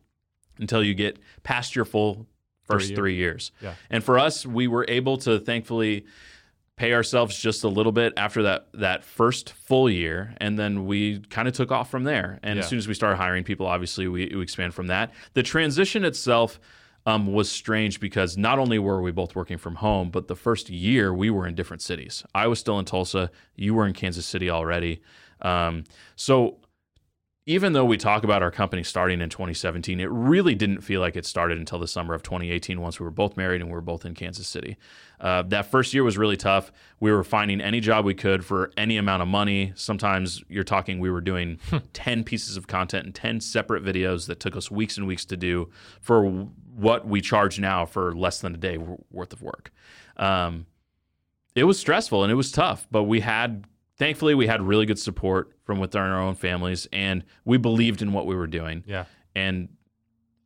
until 0.59 0.83
you 0.83 0.95
get 0.95 1.19
past 1.43 1.75
your 1.75 1.85
full 1.85 2.27
first 2.65 2.89
Three 2.89 2.97
three 2.97 3.15
years. 3.15 3.53
Yeah. 3.61 3.75
And 3.91 4.03
for 4.03 4.19
us, 4.19 4.47
we 4.47 4.67
were 4.67 4.85
able 4.89 5.19
to 5.19 5.39
thankfully 5.39 6.07
pay 6.77 6.93
ourselves 6.93 7.39
just 7.39 7.63
a 7.63 7.69
little 7.69 7.93
bit 7.93 8.13
after 8.17 8.43
that 8.43 8.69
that 8.75 9.05
first 9.05 9.53
full 9.53 9.89
year, 9.89 10.35
and 10.39 10.59
then 10.59 10.87
we 10.87 11.21
kind 11.31 11.47
of 11.47 11.55
took 11.55 11.71
off 11.71 11.91
from 11.91 12.05
there. 12.05 12.41
And 12.43 12.59
as 12.59 12.69
soon 12.69 12.79
as 12.79 12.89
we 12.89 12.95
started 12.95 13.17
hiring 13.17 13.45
people, 13.45 13.67
obviously 13.67 14.09
we, 14.09 14.33
we 14.35 14.43
expand 14.43 14.75
from 14.75 14.89
that. 14.89 15.13
The 15.35 15.43
transition 15.43 16.05
itself. 16.05 16.59
Um, 17.07 17.35
was 17.35 17.51
strange 17.51 18.01
because 18.01 18.39
not 18.39 18.59
only 18.59 18.79
were 18.79 19.03
we 19.03 19.13
both 19.13 19.37
working 19.37 19.59
from 19.59 19.75
home, 19.75 20.11
but 20.11 20.27
the 20.27 20.35
first 20.35 20.71
year 20.71 21.13
we 21.13 21.29
were 21.29 21.47
in 21.47 21.55
different 21.55 21.83
cities. 21.83 22.25
I 22.35 22.47
was 22.47 22.59
still 22.59 22.79
in 22.79 22.87
Tulsa, 22.87 23.31
you 23.57 23.75
were 23.75 23.87
in 23.87 23.93
Kansas 23.93 24.25
City 24.25 24.49
already. 24.49 25.03
Um, 25.43 25.85
so 26.17 26.61
even 27.47 27.75
though 27.75 27.85
we 27.85 27.99
talk 27.99 28.25
about 28.25 28.43
our 28.43 28.51
company 28.51 28.83
starting 28.83 29.21
in 29.21 29.29
2017, 29.29 30.01
it 30.01 30.11
really 30.11 30.55
didn't 30.55 30.81
feel 30.81 31.03
like 31.03 31.15
it 31.15 31.27
started 31.27 31.59
until 31.59 31.79
the 31.79 31.87
summer 31.87 32.15
of 32.15 32.23
2018 32.23 32.81
once 32.81 32.99
we 32.99 33.05
were 33.05 33.11
both 33.11 33.37
married 33.37 33.61
and 33.61 33.69
we 33.69 33.75
were 33.75 33.83
both 33.83 34.07
in 34.07 34.15
Kansas 34.15 34.49
City. 34.49 34.79
Uh, 35.21 35.43
that 35.43 35.67
first 35.67 35.93
year 35.93 36.03
was 36.03 36.17
really 36.17 36.39
tough. 36.39 36.73
We 37.01 37.13
were 37.13 37.23
finding 37.23 37.61
any 37.61 37.81
job 37.81 38.07
we 38.07 38.15
could 38.15 38.47
for 38.47 38.73
any 38.79 38.97
amount 38.97 39.21
of 39.21 39.29
money. 39.29 39.73
Sometimes 39.75 40.43
you're 40.49 40.65
talking, 40.65 41.01
we 41.01 41.11
were 41.11 41.21
doing 41.21 41.59
10 41.93 42.25
pieces 42.25 42.57
of 42.57 42.67
content 42.67 43.05
and 43.05 43.15
10 43.15 43.41
separate 43.41 43.85
videos 43.85 44.27
that 44.27 44.41
took 44.41 44.57
us 44.57 44.71
weeks 44.71 44.97
and 44.97 45.07
weeks 45.07 45.27
to 45.27 45.37
do 45.37 45.69
for 46.01 46.49
what 46.77 47.07
we 47.07 47.21
charge 47.21 47.61
now 47.61 47.87
for 47.87 48.15
less 48.15 48.41
than 48.41 48.55
a 48.55 48.59
day 48.59 48.79
worth 49.11 49.33
of 49.33 49.43
work. 49.43 49.73
Um, 50.17 50.67
it 51.55 51.65
was 51.65 51.79
stressful 51.79 52.23
and 52.23 52.33
it 52.33 52.35
was 52.35 52.51
tough, 52.51 52.87
but 52.91 53.05
we 53.05 53.21
had 53.21 53.65
thankfully 53.97 54.35
we 54.35 54.47
had 54.47 54.61
really 54.61 54.87
good 54.87 54.99
support 54.99 55.53
from 55.63 55.79
within 55.79 56.01
our 56.01 56.21
own 56.21 56.35
families 56.35 56.89
and 56.93 57.25
we 57.45 57.59
believed 57.59 58.03
in 58.03 58.13
what 58.13 58.27
we 58.27 58.35
were 58.35 58.47
doing. 58.47 58.83
yeah. 58.87 59.05
And 59.37 59.69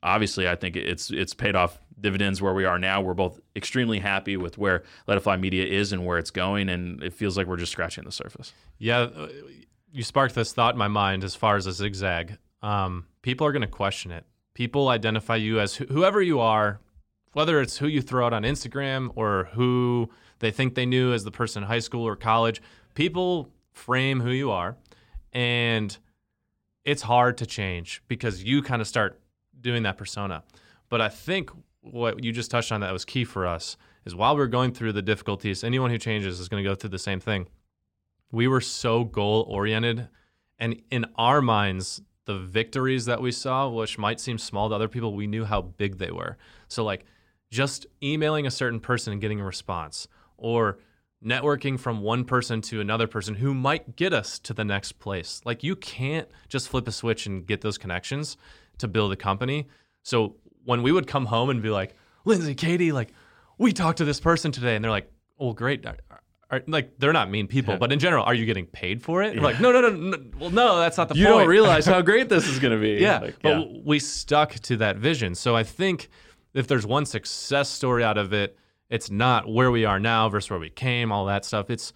obviously 0.02 0.48
I 0.48 0.54
think 0.54 0.76
it's 0.76 1.10
it's 1.10 1.34
paid 1.34 1.56
off 1.56 1.78
dividends 2.00 2.40
where 2.40 2.54
we 2.54 2.64
are 2.64 2.78
now. 2.78 3.00
We're 3.00 3.14
both 3.14 3.40
extremely 3.56 3.98
happy 3.98 4.36
with 4.36 4.56
where 4.58 4.84
Let 5.06 5.16
It 5.16 5.20
Fly 5.20 5.36
Media 5.36 5.64
is 5.64 5.92
and 5.92 6.06
where 6.06 6.18
it's 6.18 6.30
going 6.30 6.68
and 6.68 7.02
it 7.02 7.12
feels 7.12 7.36
like 7.36 7.46
we're 7.46 7.56
just 7.56 7.72
scratching 7.72 8.04
the 8.04 8.12
surface. 8.12 8.52
Yeah, 8.78 8.98
uh, 8.98 9.28
you 9.92 10.02
sparked 10.02 10.34
this 10.34 10.52
thought 10.52 10.74
in 10.74 10.78
my 10.78 10.88
mind 10.88 11.24
as 11.24 11.34
far 11.34 11.56
as 11.56 11.66
a 11.66 11.72
zigzag. 11.72 12.38
Um, 12.62 13.06
people 13.22 13.46
are 13.46 13.52
going 13.52 13.62
to 13.62 13.68
question 13.68 14.10
it. 14.10 14.24
People 14.58 14.88
identify 14.88 15.36
you 15.36 15.60
as 15.60 15.76
wh- 15.76 15.88
whoever 15.88 16.20
you 16.20 16.40
are, 16.40 16.80
whether 17.32 17.60
it's 17.60 17.78
who 17.78 17.86
you 17.86 18.02
throw 18.02 18.26
out 18.26 18.32
on 18.32 18.42
Instagram 18.42 19.08
or 19.14 19.50
who 19.52 20.10
they 20.40 20.50
think 20.50 20.74
they 20.74 20.84
knew 20.84 21.12
as 21.12 21.22
the 21.22 21.30
person 21.30 21.62
in 21.62 21.68
high 21.68 21.78
school 21.78 22.04
or 22.04 22.16
college. 22.16 22.60
People 22.94 23.50
frame 23.70 24.18
who 24.18 24.32
you 24.32 24.50
are, 24.50 24.76
and 25.32 25.96
it's 26.84 27.02
hard 27.02 27.38
to 27.38 27.46
change 27.46 28.02
because 28.08 28.42
you 28.42 28.60
kind 28.60 28.82
of 28.82 28.88
start 28.88 29.20
doing 29.60 29.84
that 29.84 29.96
persona. 29.96 30.42
But 30.88 31.00
I 31.00 31.08
think 31.08 31.50
what 31.82 32.24
you 32.24 32.32
just 32.32 32.50
touched 32.50 32.72
on 32.72 32.80
that 32.80 32.92
was 32.92 33.04
key 33.04 33.24
for 33.24 33.46
us 33.46 33.76
is 34.04 34.16
while 34.16 34.36
we're 34.36 34.48
going 34.48 34.72
through 34.72 34.94
the 34.94 35.02
difficulties, 35.02 35.62
anyone 35.62 35.92
who 35.92 35.98
changes 35.98 36.40
is 36.40 36.48
going 36.48 36.64
to 36.64 36.68
go 36.68 36.74
through 36.74 36.90
the 36.90 36.98
same 36.98 37.20
thing 37.20 37.46
we 38.32 38.48
were 38.48 38.60
so 38.60 39.04
goal 39.04 39.46
oriented 39.48 40.08
and 40.58 40.82
in 40.90 41.06
our 41.14 41.40
minds 41.40 42.02
the 42.28 42.38
victories 42.38 43.06
that 43.06 43.20
we 43.20 43.32
saw 43.32 43.68
which 43.68 43.98
might 43.98 44.20
seem 44.20 44.38
small 44.38 44.68
to 44.68 44.74
other 44.74 44.86
people 44.86 45.14
we 45.14 45.26
knew 45.26 45.44
how 45.44 45.62
big 45.62 45.98
they 45.98 46.10
were 46.10 46.36
so 46.68 46.84
like 46.84 47.04
just 47.50 47.86
emailing 48.02 48.46
a 48.46 48.50
certain 48.50 48.78
person 48.78 49.12
and 49.12 49.22
getting 49.22 49.40
a 49.40 49.44
response 49.44 50.06
or 50.36 50.78
networking 51.24 51.80
from 51.80 52.02
one 52.02 52.24
person 52.24 52.60
to 52.60 52.80
another 52.80 53.06
person 53.06 53.34
who 53.34 53.52
might 53.54 53.96
get 53.96 54.12
us 54.12 54.38
to 54.38 54.52
the 54.52 54.64
next 54.64 54.92
place 55.00 55.40
like 55.44 55.64
you 55.64 55.74
can't 55.74 56.28
just 56.48 56.68
flip 56.68 56.86
a 56.86 56.92
switch 56.92 57.26
and 57.26 57.46
get 57.46 57.62
those 57.62 57.78
connections 57.78 58.36
to 58.76 58.86
build 58.86 59.10
a 59.10 59.16
company 59.16 59.66
so 60.02 60.36
when 60.64 60.82
we 60.82 60.92
would 60.92 61.06
come 61.06 61.26
home 61.26 61.50
and 61.50 61.62
be 61.62 61.70
like 61.70 61.96
lindsay 62.24 62.54
katie 62.54 62.92
like 62.92 63.12
we 63.58 63.72
talked 63.72 63.98
to 63.98 64.04
this 64.04 64.20
person 64.20 64.52
today, 64.52 64.76
and 64.76 64.84
they're 64.84 64.90
like, 64.90 65.10
"Well, 65.36 65.52
great." 65.52 65.84
Are, 66.50 66.62
like 66.66 66.98
they're 66.98 67.12
not 67.12 67.30
mean 67.30 67.46
people, 67.46 67.76
but 67.76 67.92
in 67.92 67.98
general, 67.98 68.24
are 68.24 68.32
you 68.32 68.46
getting 68.46 68.64
paid 68.66 69.02
for 69.02 69.22
it? 69.22 69.36
We're 69.36 69.42
like, 69.42 69.60
no, 69.60 69.70
no, 69.70 69.82
no, 69.82 69.90
no. 69.90 70.18
Well, 70.38 70.50
no, 70.50 70.78
that's 70.78 70.96
not 70.96 71.10
the 71.10 71.14
You 71.16 71.26
point. 71.26 71.38
don't 71.40 71.48
realize 71.48 71.84
how 71.84 72.00
great 72.10 72.30
this 72.30 72.46
is 72.48 72.58
going 72.58 72.72
to 72.72 72.80
be. 72.80 73.02
Yeah, 73.02 73.18
Like, 73.18 73.42
but 73.42 73.58
yeah. 73.58 73.78
we 73.84 73.98
stuck 73.98 74.54
to 74.54 74.76
that 74.78 74.96
vision. 74.96 75.34
So 75.34 75.54
I 75.54 75.62
think 75.62 76.08
if 76.54 76.66
there's 76.66 76.86
one 76.86 77.04
success 77.04 77.68
story 77.68 78.02
out 78.02 78.16
of 78.16 78.32
it, 78.32 78.56
it's 78.88 79.10
not 79.10 79.46
where 79.46 79.70
we 79.70 79.84
are 79.84 80.00
now 80.00 80.30
versus 80.30 80.48
where 80.48 80.58
we 80.58 80.70
came, 80.70 81.12
all 81.12 81.26
that 81.26 81.44
stuff. 81.44 81.68
It's 81.68 81.92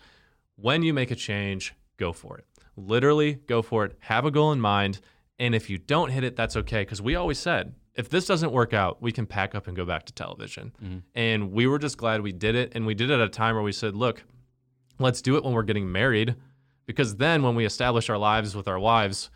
when 0.57 0.83
you 0.83 0.93
make 0.93 1.11
a 1.11 1.17
change, 1.17 1.75
go 1.97 2.13
for 2.13 2.37
it. 2.37 2.45
Literally, 2.77 3.35
go 3.47 3.63
for 3.63 3.87
it. 3.87 3.97
Have 4.01 4.27
a 4.27 4.31
goal 4.31 4.53
in 4.53 4.61
mind. 4.61 5.01
And 5.39 5.55
if 5.55 5.71
you 5.71 5.79
don't 5.79 6.11
hit 6.11 6.25
it, 6.25 6.37
that's 6.37 6.57
okay. 6.57 6.83
Because 6.83 7.01
we 7.01 7.15
always 7.15 7.39
said, 7.39 7.75
if 7.95 8.09
this 8.11 8.27
doesn't 8.27 8.53
work 8.53 8.73
out, 8.75 9.01
we 9.03 9.13
can 9.13 9.27
pack 9.27 9.55
up 9.55 9.67
and 9.67 9.77
go 9.77 9.85
back 9.87 10.05
to 10.07 10.13
television. 10.13 10.73
Mm-hmm. 10.83 10.99
And 11.15 11.53
we 11.53 11.67
were 11.67 11.79
just 11.79 11.97
glad 11.97 12.21
we 12.21 12.33
did 12.33 12.55
it. 12.55 12.73
And 12.75 12.87
we 12.87 12.95
did 12.95 13.11
it 13.11 13.15
at 13.15 13.21
a 13.21 13.29
time 13.29 13.55
where 13.55 13.65
we 13.65 13.73
said, 13.73 13.97
look, 13.97 14.23
let's 14.99 15.23
do 15.23 15.37
it 15.37 15.45
when 15.45 15.53
we're 15.53 15.63
getting 15.63 15.91
married. 15.91 16.37
Because 16.87 17.17
then 17.17 17.43
when 17.43 17.55
we 17.55 17.65
establish 17.65 18.11
our 18.11 18.19
lives 18.19 18.57
with 18.57 18.69
our 18.69 18.79
wives, 18.79 19.31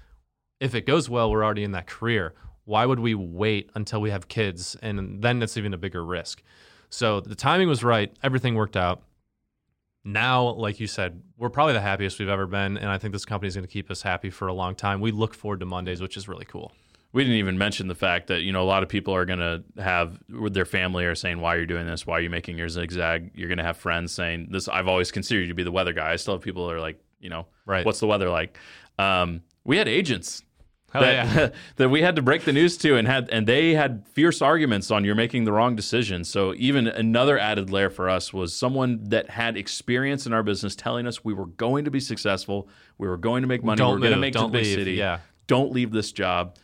if 0.60 0.74
it 0.74 0.86
goes 0.86 1.08
well, 1.08 1.30
we're 1.30 1.44
already 1.44 1.64
in 1.64 1.72
that 1.72 1.86
career. 1.86 2.34
Why 2.64 2.84
would 2.86 2.98
we 2.98 3.14
wait 3.14 3.70
until 3.74 4.00
we 4.00 4.10
have 4.10 4.28
kids? 4.28 4.76
And 4.82 5.22
then 5.22 5.42
it's 5.42 5.56
even 5.56 5.72
a 5.72 5.78
bigger 5.78 6.04
risk. 6.04 6.42
So 6.90 7.20
the 7.20 7.34
timing 7.34 7.68
was 7.68 7.84
right. 7.84 8.14
Everything 8.22 8.54
worked 8.54 8.76
out. 8.76 9.02
Now, 10.04 10.50
like 10.50 10.80
you 10.80 10.86
said, 10.86 11.22
we're 11.36 11.50
probably 11.50 11.74
the 11.74 11.80
happiest 11.80 12.18
we've 12.18 12.28
ever 12.28 12.46
been. 12.46 12.76
And 12.76 12.88
I 12.88 12.98
think 12.98 13.12
this 13.12 13.24
company 13.24 13.48
is 13.48 13.54
going 13.54 13.66
to 13.66 13.72
keep 13.72 13.90
us 13.90 14.02
happy 14.02 14.30
for 14.30 14.48
a 14.48 14.52
long 14.52 14.74
time. 14.74 15.00
We 15.00 15.10
look 15.10 15.34
forward 15.34 15.60
to 15.60 15.66
Mondays, 15.66 16.00
which 16.00 16.16
is 16.16 16.28
really 16.28 16.44
cool. 16.44 16.72
We 17.12 17.22
didn't 17.24 17.38
even 17.38 17.56
mention 17.56 17.88
the 17.88 17.94
fact 17.94 18.26
that 18.26 18.42
you 18.42 18.52
know 18.52 18.62
a 18.62 18.68
lot 18.68 18.82
of 18.82 18.88
people 18.88 19.14
are 19.14 19.24
going 19.24 19.38
to 19.38 19.62
have 19.82 20.18
with 20.28 20.52
their 20.52 20.64
family 20.66 21.04
are 21.06 21.14
saying 21.14 21.40
why 21.40 21.54
are 21.54 21.58
you're 21.58 21.66
doing 21.66 21.86
this, 21.86 22.06
why 22.06 22.18
are 22.18 22.20
you 22.20 22.30
making 22.30 22.58
your 22.58 22.68
zigzag. 22.68 23.30
You're 23.34 23.48
going 23.48 23.58
to 23.58 23.64
have 23.64 23.76
friends 23.78 24.12
saying 24.12 24.48
this. 24.50 24.68
I've 24.68 24.88
always 24.88 25.10
considered 25.10 25.42
you 25.42 25.48
to 25.48 25.54
be 25.54 25.62
the 25.62 25.72
weather 25.72 25.92
guy. 25.94 26.12
I 26.12 26.16
still 26.16 26.34
have 26.34 26.42
people 26.42 26.66
that 26.66 26.74
are 26.74 26.80
like, 26.80 27.00
you 27.20 27.30
know, 27.30 27.46
Right. 27.64 27.86
what's 27.86 28.00
the 28.00 28.06
weather 28.06 28.28
like? 28.28 28.58
Um, 28.98 29.42
we 29.64 29.76
had 29.78 29.88
agents 29.88 30.42
Hell 30.92 31.02
that, 31.02 31.34
yeah. 31.34 31.48
that 31.76 31.88
we 31.88 32.02
had 32.02 32.16
to 32.16 32.22
break 32.22 32.44
the 32.44 32.52
news 32.52 32.76
to, 32.78 32.96
and 32.96 33.08
had 33.08 33.28
and 33.30 33.46
they 33.46 33.74
had 33.74 34.06
fierce 34.08 34.40
arguments 34.42 34.90
on 34.90 35.04
you're 35.04 35.14
making 35.14 35.44
the 35.44 35.52
wrong 35.52 35.74
decision. 35.74 36.22
So 36.22 36.54
even 36.56 36.86
another 36.86 37.38
added 37.38 37.70
layer 37.70 37.90
for 37.90 38.08
us 38.10 38.32
was 38.32 38.54
someone 38.54 39.02
that 39.08 39.30
had 39.30 39.56
experience 39.56 40.26
in 40.26 40.32
our 40.32 40.42
business 40.42 40.76
telling 40.76 41.06
us 41.06 41.24
we 41.24 41.34
were 41.34 41.46
going 41.46 41.86
to 41.86 41.90
be 41.90 41.98
successful, 42.00 42.68
we 42.98 43.08
were 43.08 43.16
going 43.16 43.40
to 43.42 43.48
make 43.48 43.64
money, 43.64 43.78
Don't 43.78 43.88
we 43.88 43.94
were 43.94 44.00
going 44.00 44.12
to 44.12 44.18
make 44.20 44.34
don't 44.34 44.52
the 44.52 44.58
big 44.58 44.66
leave, 44.66 44.74
city. 44.74 44.92
yeah. 44.92 45.20
Don't 45.46 45.72
leave 45.72 45.90
this 45.92 46.12
job. 46.12 46.56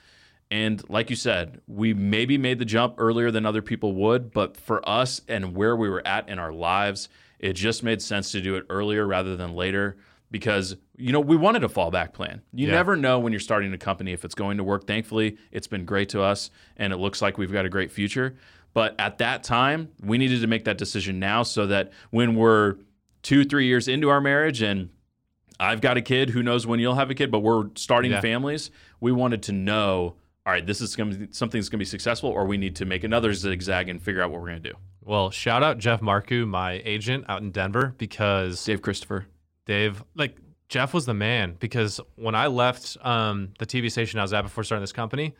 And 0.53 0.87
like 0.91 1.09
you 1.09 1.17
said, 1.17 1.63
we 1.67 1.95
maybe 1.95 2.37
made 2.37 2.59
the 2.59 2.67
jump 2.67 2.97
earlier 2.99 3.31
than 3.31 3.47
other 3.47 3.63
people 3.63 3.95
would, 3.95 4.33
but 4.33 4.55
for 4.55 4.87
us 4.87 5.23
and 5.27 5.57
where 5.57 5.75
we 5.75 5.89
were 5.89 6.07
at 6.07 6.29
in 6.29 6.39
our 6.39 6.53
lives, 6.53 7.09
it 7.39 7.55
just 7.55 7.83
made 7.83 8.03
sense 8.03 8.31
to 8.33 8.43
do 8.43 8.57
it 8.57 8.67
earlier 8.69 9.07
rather 9.07 9.35
than 9.35 9.55
later 9.55 9.97
because 10.31 10.77
you 10.99 11.11
know 11.11 11.21
we 11.21 11.37
wanted 11.37 11.65
a 11.65 11.69
fallback 11.69 12.13
plan. 12.13 12.43
You 12.53 12.67
Yeah. 12.67 12.75
never 12.75 12.97
know 12.97 13.19
when 13.19 13.33
you're 13.33 13.41
starting 13.41 13.73
a 13.73 13.79
company 13.79 14.13
if 14.13 14.27
it's 14.27 14.35
going 14.35 14.59
to 14.59 14.65
work. 14.65 14.87
Thankfully, 14.87 15.39
it's 15.53 15.67
been 15.67 15.87
great 15.87 16.11
to 16.11 16.21
us 16.21 16.51
and 16.77 16.93
it 16.93 16.99
looks 16.99 17.23
like 17.23 17.39
we've 17.39 17.51
got 17.53 17.65
a 17.65 17.71
great 17.71 17.91
future. 17.91 18.37
But 18.75 18.95
at 18.99 19.17
that 19.19 19.43
time, 19.45 19.89
we 20.03 20.19
needed 20.19 20.43
to 20.43 20.47
make 20.47 20.65
that 20.65 20.77
decision 20.77 21.19
now 21.19 21.45
so 21.45 21.67
that 21.69 21.93
when 22.11 22.35
we're 22.35 22.77
2 23.23 23.45
3 23.45 23.65
years 23.65 23.89
into 23.89 24.11
our 24.11 24.21
marriage 24.21 24.61
and 24.61 24.91
I've 25.59 25.81
got 25.81 25.97
a 25.97 26.03
kid. 26.03 26.31
Who 26.31 26.43
knows 26.43 26.67
when 26.67 26.79
you'll 26.81 26.97
have 26.97 27.11
a 27.11 27.15
kid? 27.15 27.31
But 27.31 27.41
we're 27.41 27.69
starting 27.77 28.11
Yeah. 28.11 28.21
families. 28.21 28.71
We 29.01 29.13
wanted 29.13 29.43
to 29.45 29.53
know. 29.53 30.17
All 30.45 30.53
right, 30.53 30.67
this 30.67 30.81
is 30.81 30.97
going 30.97 31.11
to 31.13 31.19
be 31.19 31.29
something 31.33 31.61
that's 31.61 31.69
going 31.69 31.79
to 31.79 31.83
be 31.83 31.89
successful, 31.89 32.31
or 32.31 32.45
we 32.47 32.57
need 32.57 32.75
to 32.77 32.85
make 32.85 33.05
another 33.05 33.33
zigzag 33.33 33.89
and 33.89 34.03
figure 34.03 34.23
out 34.23 34.31
what 34.31 34.41
we're 34.41 34.49
going 34.49 34.63
to 34.63 34.71
do. 34.71 34.77
Well, 35.01 35.31
shout 35.31 35.63
out 35.63 35.79
Jeff 35.79 36.01
Marku, 36.01 36.47
my 36.47 36.83
agent 36.85 37.25
out 37.29 37.43
in 37.43 37.53
Denver, 37.53 37.95
because 37.97 38.65
Dave 38.65 38.83
Christopher. 38.83 39.27
Dave, 39.67 40.03
like 40.17 40.37
Jeff 40.69 40.95
was 40.95 41.07
the 41.07 41.15
man 41.15 41.57
because 41.61 42.01
when 42.17 42.35
I 42.35 42.47
left 42.47 42.97
um, 43.03 43.51
the 43.59 43.67
TV 43.67 43.91
station 43.91 44.19
I 44.19 44.23
was 44.23 44.33
at 44.33 44.43
before 44.43 44.65
starting 44.65 44.83
this 44.83 44.93
company, 44.93 45.35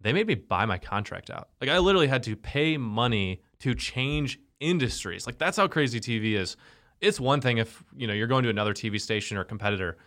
they 0.00 0.12
made 0.12 0.26
me 0.26 0.34
buy 0.34 0.64
my 0.64 0.78
contract 0.78 1.30
out. 1.30 1.50
Like 1.60 1.70
I 1.70 1.78
literally 1.78 2.08
had 2.08 2.22
to 2.24 2.34
pay 2.34 2.76
money 2.76 3.42
to 3.60 3.74
change 3.74 4.40
industries. 4.58 5.26
Like 5.26 5.38
that's 5.38 5.56
how 5.56 5.68
crazy 5.68 6.00
TV 6.00 6.32
is. 6.32 6.56
It's 7.00 7.20
one 7.20 7.40
thing 7.40 7.58
if 7.58 7.84
you 7.96 8.06
know 8.06 8.14
you're 8.14 8.26
going 8.26 8.42
to 8.44 8.50
another 8.50 8.74
TV 8.74 9.00
station 9.00 9.36
or 9.36 9.44
competitor. 9.44 9.98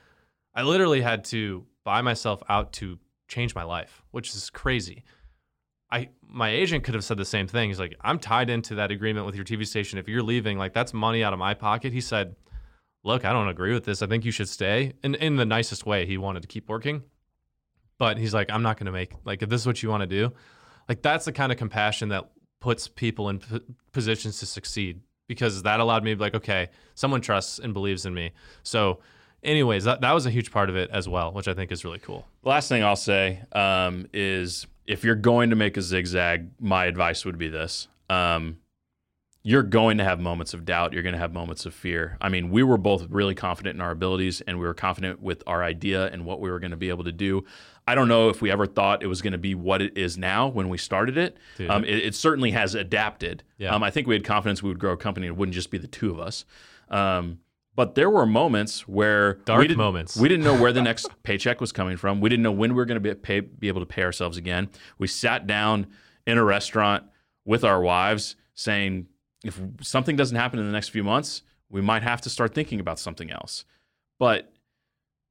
I 0.55 0.63
literally 0.63 1.01
had 1.01 1.23
to 1.25 1.65
buy 1.83 2.01
myself 2.01 2.41
out 2.49 2.73
to 2.73 2.97
change 3.27 3.55
my 3.55 3.63
life, 3.63 4.03
which 4.11 4.33
is 4.35 4.49
crazy. 4.49 5.03
I 5.91 6.09
my 6.27 6.49
agent 6.49 6.83
could 6.83 6.95
have 6.95 7.03
said 7.03 7.17
the 7.17 7.25
same 7.25 7.47
thing. 7.47 7.69
He's 7.69 7.79
like, 7.79 7.95
I'm 8.01 8.19
tied 8.19 8.49
into 8.49 8.75
that 8.75 8.91
agreement 8.91 9.25
with 9.25 9.35
your 9.35 9.45
TV 9.45 9.65
station. 9.65 9.99
If 9.99 10.07
you're 10.07 10.23
leaving, 10.23 10.57
like 10.57 10.73
that's 10.73 10.93
money 10.93 11.23
out 11.23 11.33
of 11.33 11.39
my 11.39 11.53
pocket. 11.53 11.93
He 11.93 12.01
said, 12.01 12.35
Look, 13.03 13.25
I 13.25 13.33
don't 13.33 13.49
agree 13.49 13.73
with 13.73 13.85
this. 13.85 14.01
I 14.01 14.07
think 14.07 14.25
you 14.25 14.31
should 14.31 14.49
stay. 14.49 14.93
And 15.03 15.15
in 15.15 15.35
the 15.35 15.45
nicest 15.45 15.85
way, 15.85 16.05
he 16.05 16.17
wanted 16.17 16.41
to 16.41 16.47
keep 16.47 16.69
working. 16.69 17.03
But 17.97 18.17
he's 18.17 18.33
like, 18.33 18.49
I'm 18.49 18.63
not 18.63 18.77
going 18.77 18.85
to 18.85 18.91
make 18.91 19.13
like 19.23 19.41
if 19.43 19.49
this 19.49 19.61
is 19.61 19.67
what 19.67 19.83
you 19.83 19.89
want 19.89 20.01
to 20.01 20.07
do, 20.07 20.33
like 20.89 21.01
that's 21.01 21.25
the 21.25 21.31
kind 21.31 21.51
of 21.51 21.57
compassion 21.57 22.09
that 22.09 22.29
puts 22.59 22.87
people 22.87 23.29
in 23.29 23.39
p- 23.39 23.61
positions 23.91 24.39
to 24.39 24.45
succeed 24.45 25.01
because 25.27 25.63
that 25.63 25.79
allowed 25.79 26.03
me 26.03 26.11
to 26.11 26.15
be 26.15 26.23
like, 26.23 26.35
okay, 26.35 26.69
someone 26.95 27.21
trusts 27.21 27.59
and 27.59 27.73
believes 27.73 28.05
in 28.05 28.13
me. 28.13 28.31
So, 28.63 28.99
anyways, 29.43 29.83
that, 29.83 30.01
that 30.01 30.11
was 30.11 30.25
a 30.25 30.31
huge 30.31 30.51
part 30.51 30.69
of 30.69 30.75
it 30.75 30.89
as 30.91 31.07
well, 31.07 31.31
which 31.31 31.47
I 31.47 31.53
think 31.53 31.71
is 31.71 31.83
really 31.83 31.99
cool. 31.99 32.25
Last 32.43 32.69
thing 32.69 32.83
I'll 32.83 32.95
say 32.95 33.41
um, 33.51 34.07
is 34.13 34.67
if 34.87 35.03
you're 35.03 35.15
going 35.15 35.49
to 35.49 35.55
make 35.55 35.77
a 35.77 35.81
zigzag, 35.81 36.49
my 36.59 36.85
advice 36.85 37.25
would 37.25 37.37
be 37.37 37.49
this. 37.49 37.87
Um, 38.09 38.57
you're 39.45 39.63
going 39.63 39.97
to 39.97 40.05
have 40.05 40.21
moments 40.21 40.53
of 40.53 40.63
doubt. 40.63 40.93
You're 40.93 41.03
going 41.03 41.13
to 41.13 41.19
have 41.19 41.33
moments 41.33 41.65
of 41.65 41.73
fear. 41.73 42.17
I 42.21 42.29
mean, 42.29 42.49
we 42.49 42.63
were 42.63 42.77
both 42.77 43.09
really 43.09 43.35
confident 43.35 43.75
in 43.75 43.81
our 43.81 43.91
abilities 43.91 44.39
and 44.39 44.57
we 44.57 44.65
were 44.65 44.73
confident 44.73 45.21
with 45.21 45.43
our 45.45 45.61
idea 45.61 46.07
and 46.07 46.25
what 46.25 46.39
we 46.39 46.49
were 46.49 46.59
going 46.59 46.71
to 46.71 46.77
be 46.77 46.87
able 46.87 47.03
to 47.03 47.11
do. 47.11 47.43
I 47.85 47.95
don't 47.95 48.07
know 48.07 48.29
if 48.29 48.41
we 48.41 48.49
ever 48.51 48.65
thought 48.65 49.03
it 49.03 49.07
was 49.07 49.21
going 49.21 49.33
to 49.33 49.37
be 49.37 49.53
what 49.53 49.81
it 49.81 49.97
is 49.97 50.17
now 50.17 50.47
when 50.47 50.69
we 50.69 50.77
started 50.77 51.17
it. 51.17 51.35
Um, 51.67 51.83
it, 51.83 51.97
it 51.97 52.15
certainly 52.15 52.51
has 52.51 52.73
adapted. 52.73 53.43
Yeah. 53.57 53.75
Um, 53.75 53.83
I 53.83 53.91
think 53.91 54.07
we 54.07 54.15
had 54.15 54.23
confidence 54.23 54.63
we 54.63 54.69
would 54.69 54.79
grow 54.79 54.93
a 54.93 54.97
company. 54.97 55.27
It 55.27 55.35
wouldn't 55.35 55.55
just 55.55 55.69
be 55.69 55.77
the 55.77 55.87
two 55.87 56.09
of 56.09 56.19
us. 56.19 56.45
Um, 56.89 57.39
but 57.75 57.95
there 57.95 58.09
were 58.09 58.25
moments 58.25 58.87
where 58.87 59.35
Dark 59.45 59.59
we 59.61 59.67
didn't- 59.67 59.77
moments. 59.77 60.15
We 60.15 60.29
didn't 60.29 60.43
know 60.45 60.59
where 60.59 60.71
the 60.73 60.81
next 60.89 61.07
paycheck 61.23 61.59
was 61.61 61.71
coming 61.71 61.97
from. 61.97 62.21
We 62.21 62.29
didn't 62.29 62.43
know 62.43 62.51
when 62.51 62.71
we 62.71 62.75
were 62.77 62.85
going 62.85 63.01
to 63.01 63.09
be, 63.09 63.13
pay, 63.15 63.39
be 63.39 63.67
able 63.67 63.81
to 63.81 63.85
pay 63.85 64.03
ourselves 64.03 64.37
again. 64.37 64.69
We 64.97 65.07
sat 65.07 65.47
down 65.47 65.87
in 66.27 66.37
a 66.37 66.43
restaurant 66.43 67.03
with 67.45 67.63
our 67.63 67.81
wives 67.81 68.35
saying, 68.53 69.07
if 69.43 69.59
something 69.81 70.15
doesn't 70.15 70.37
happen 70.37 70.59
in 70.59 70.65
the 70.65 70.71
next 70.71 70.89
few 70.89 71.03
months, 71.03 71.41
we 71.69 71.81
might 71.81 72.03
have 72.03 72.21
to 72.21 72.29
start 72.29 72.53
thinking 72.53 72.79
about 72.79 72.99
something 72.99 73.31
else. 73.31 73.65
But, 74.19 74.53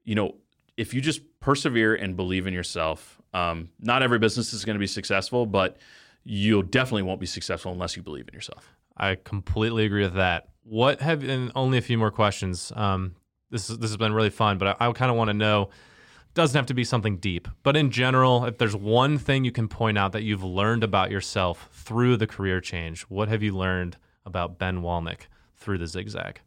you 0.04 0.14
know, 0.14 0.34
if 0.76 0.92
you 0.92 1.00
just 1.00 1.20
persevere 1.40 1.94
and 1.94 2.16
believe 2.16 2.46
in 2.46 2.52
yourself, 2.52 3.20
um, 3.32 3.70
not 3.80 4.02
every 4.02 4.18
business 4.18 4.52
is 4.52 4.64
going 4.64 4.74
to 4.74 4.80
be 4.80 4.86
successful, 4.86 5.46
but 5.46 5.78
you 6.24 6.62
definitely 6.62 7.02
won't 7.02 7.20
be 7.20 7.26
successful 7.26 7.72
unless 7.72 7.96
you 7.96 8.02
believe 8.02 8.28
in 8.28 8.34
yourself. 8.34 8.74
I 8.96 9.14
completely 9.14 9.84
agree 9.86 10.02
with 10.02 10.14
that. 10.14 10.48
What 10.62 11.00
have 11.00 11.22
and 11.24 11.50
only 11.54 11.78
a 11.78 11.82
few 11.82 11.98
more 11.98 12.10
questions. 12.10 12.72
Um, 12.74 13.14
this 13.50 13.68
is, 13.68 13.78
this 13.78 13.90
has 13.90 13.96
been 13.96 14.12
really 14.12 14.30
fun, 14.30 14.58
but 14.58 14.76
I, 14.80 14.88
I 14.88 14.92
kind 14.92 15.10
of 15.10 15.16
want 15.16 15.28
to 15.28 15.34
know. 15.34 15.70
Doesn't 16.34 16.58
have 16.58 16.66
to 16.66 16.74
be 16.74 16.84
something 16.84 17.18
deep, 17.18 17.46
but 17.62 17.76
in 17.76 17.90
general, 17.90 18.46
if 18.46 18.56
there's 18.56 18.74
one 18.74 19.18
thing 19.18 19.44
you 19.44 19.52
can 19.52 19.68
point 19.68 19.98
out 19.98 20.12
that 20.12 20.22
you've 20.22 20.42
learned 20.42 20.82
about 20.82 21.10
yourself 21.10 21.68
through 21.72 22.16
the 22.16 22.26
career 22.26 22.58
change, 22.58 23.02
what 23.02 23.28
have 23.28 23.42
you 23.42 23.54
learned 23.54 23.98
about 24.24 24.58
Ben 24.58 24.80
Walnick 24.80 25.26
through 25.56 25.76
the 25.76 25.86
zigzag? 25.86 26.40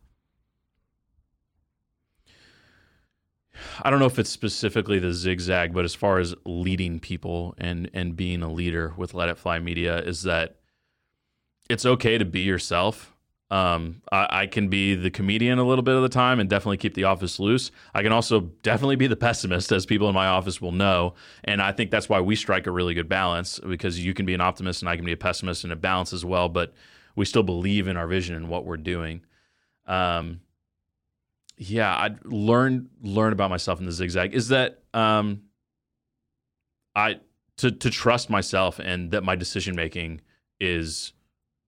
I 3.83 3.89
don't 3.89 3.99
know 3.99 4.05
if 4.05 4.17
it's 4.17 4.29
specifically 4.29 4.97
the 4.97 5.13
zigzag, 5.13 5.73
but 5.73 5.85
as 5.85 5.93
far 5.93 6.17
as 6.17 6.33
leading 6.45 6.99
people 6.99 7.53
and 7.57 7.89
and 7.93 8.15
being 8.15 8.41
a 8.41 8.51
leader 8.51 8.93
with 8.97 9.13
Let 9.13 9.29
It 9.29 9.37
Fly 9.37 9.59
Media, 9.59 9.99
is 9.99 10.23
that 10.23 10.55
it's 11.69 11.85
okay 11.85 12.17
to 12.17 12.25
be 12.25 12.41
yourself. 12.41 13.14
Um, 13.51 14.01
I, 14.11 14.27
I 14.31 14.47
can 14.47 14.69
be 14.69 14.95
the 14.95 15.11
comedian 15.11 15.59
a 15.59 15.63
little 15.63 15.83
bit 15.83 15.95
of 15.95 16.01
the 16.01 16.09
time 16.09 16.39
and 16.39 16.49
definitely 16.49 16.77
keep 16.77 16.95
the 16.95 17.03
office 17.03 17.39
loose. 17.39 17.71
I 17.93 18.01
can 18.01 18.11
also 18.11 18.41
definitely 18.63 18.95
be 18.95 19.07
the 19.07 19.15
pessimist, 19.27 19.71
as 19.71 19.85
people 19.85 20.09
in 20.09 20.15
my 20.15 20.27
office 20.27 20.59
will 20.59 20.71
know. 20.71 21.13
And 21.43 21.61
I 21.61 21.71
think 21.71 21.91
that's 21.91 22.09
why 22.09 22.21
we 22.21 22.35
strike 22.35 22.65
a 22.65 22.71
really 22.71 22.95
good 22.95 23.07
balance 23.07 23.59
because 23.59 24.03
you 24.03 24.13
can 24.13 24.25
be 24.25 24.33
an 24.33 24.41
optimist 24.41 24.81
and 24.81 24.89
I 24.89 24.95
can 24.95 25.05
be 25.05 25.11
a 25.11 25.17
pessimist 25.17 25.63
and 25.63 25.71
a 25.71 25.75
balance 25.75 26.11
as 26.11 26.25
well. 26.25 26.49
But 26.49 26.73
we 27.15 27.25
still 27.25 27.43
believe 27.43 27.87
in 27.87 27.97
our 27.97 28.07
vision 28.07 28.35
and 28.35 28.49
what 28.49 28.65
we're 28.65 28.77
doing. 28.77 29.21
Um, 29.85 30.41
yeah, 31.57 31.95
I 31.95 32.15
learn 32.23 32.89
learn 33.01 33.31
about 33.31 33.49
myself 33.49 33.79
in 33.79 33.85
the 33.85 33.91
zigzag 33.91 34.33
is 34.33 34.49
that 34.49 34.83
um, 34.93 35.43
I 36.95 37.19
to 37.57 37.71
to 37.71 37.89
trust 37.89 38.29
myself 38.29 38.79
and 38.79 39.11
that 39.11 39.23
my 39.23 39.35
decision 39.35 39.75
making 39.75 40.21
is 40.59 41.13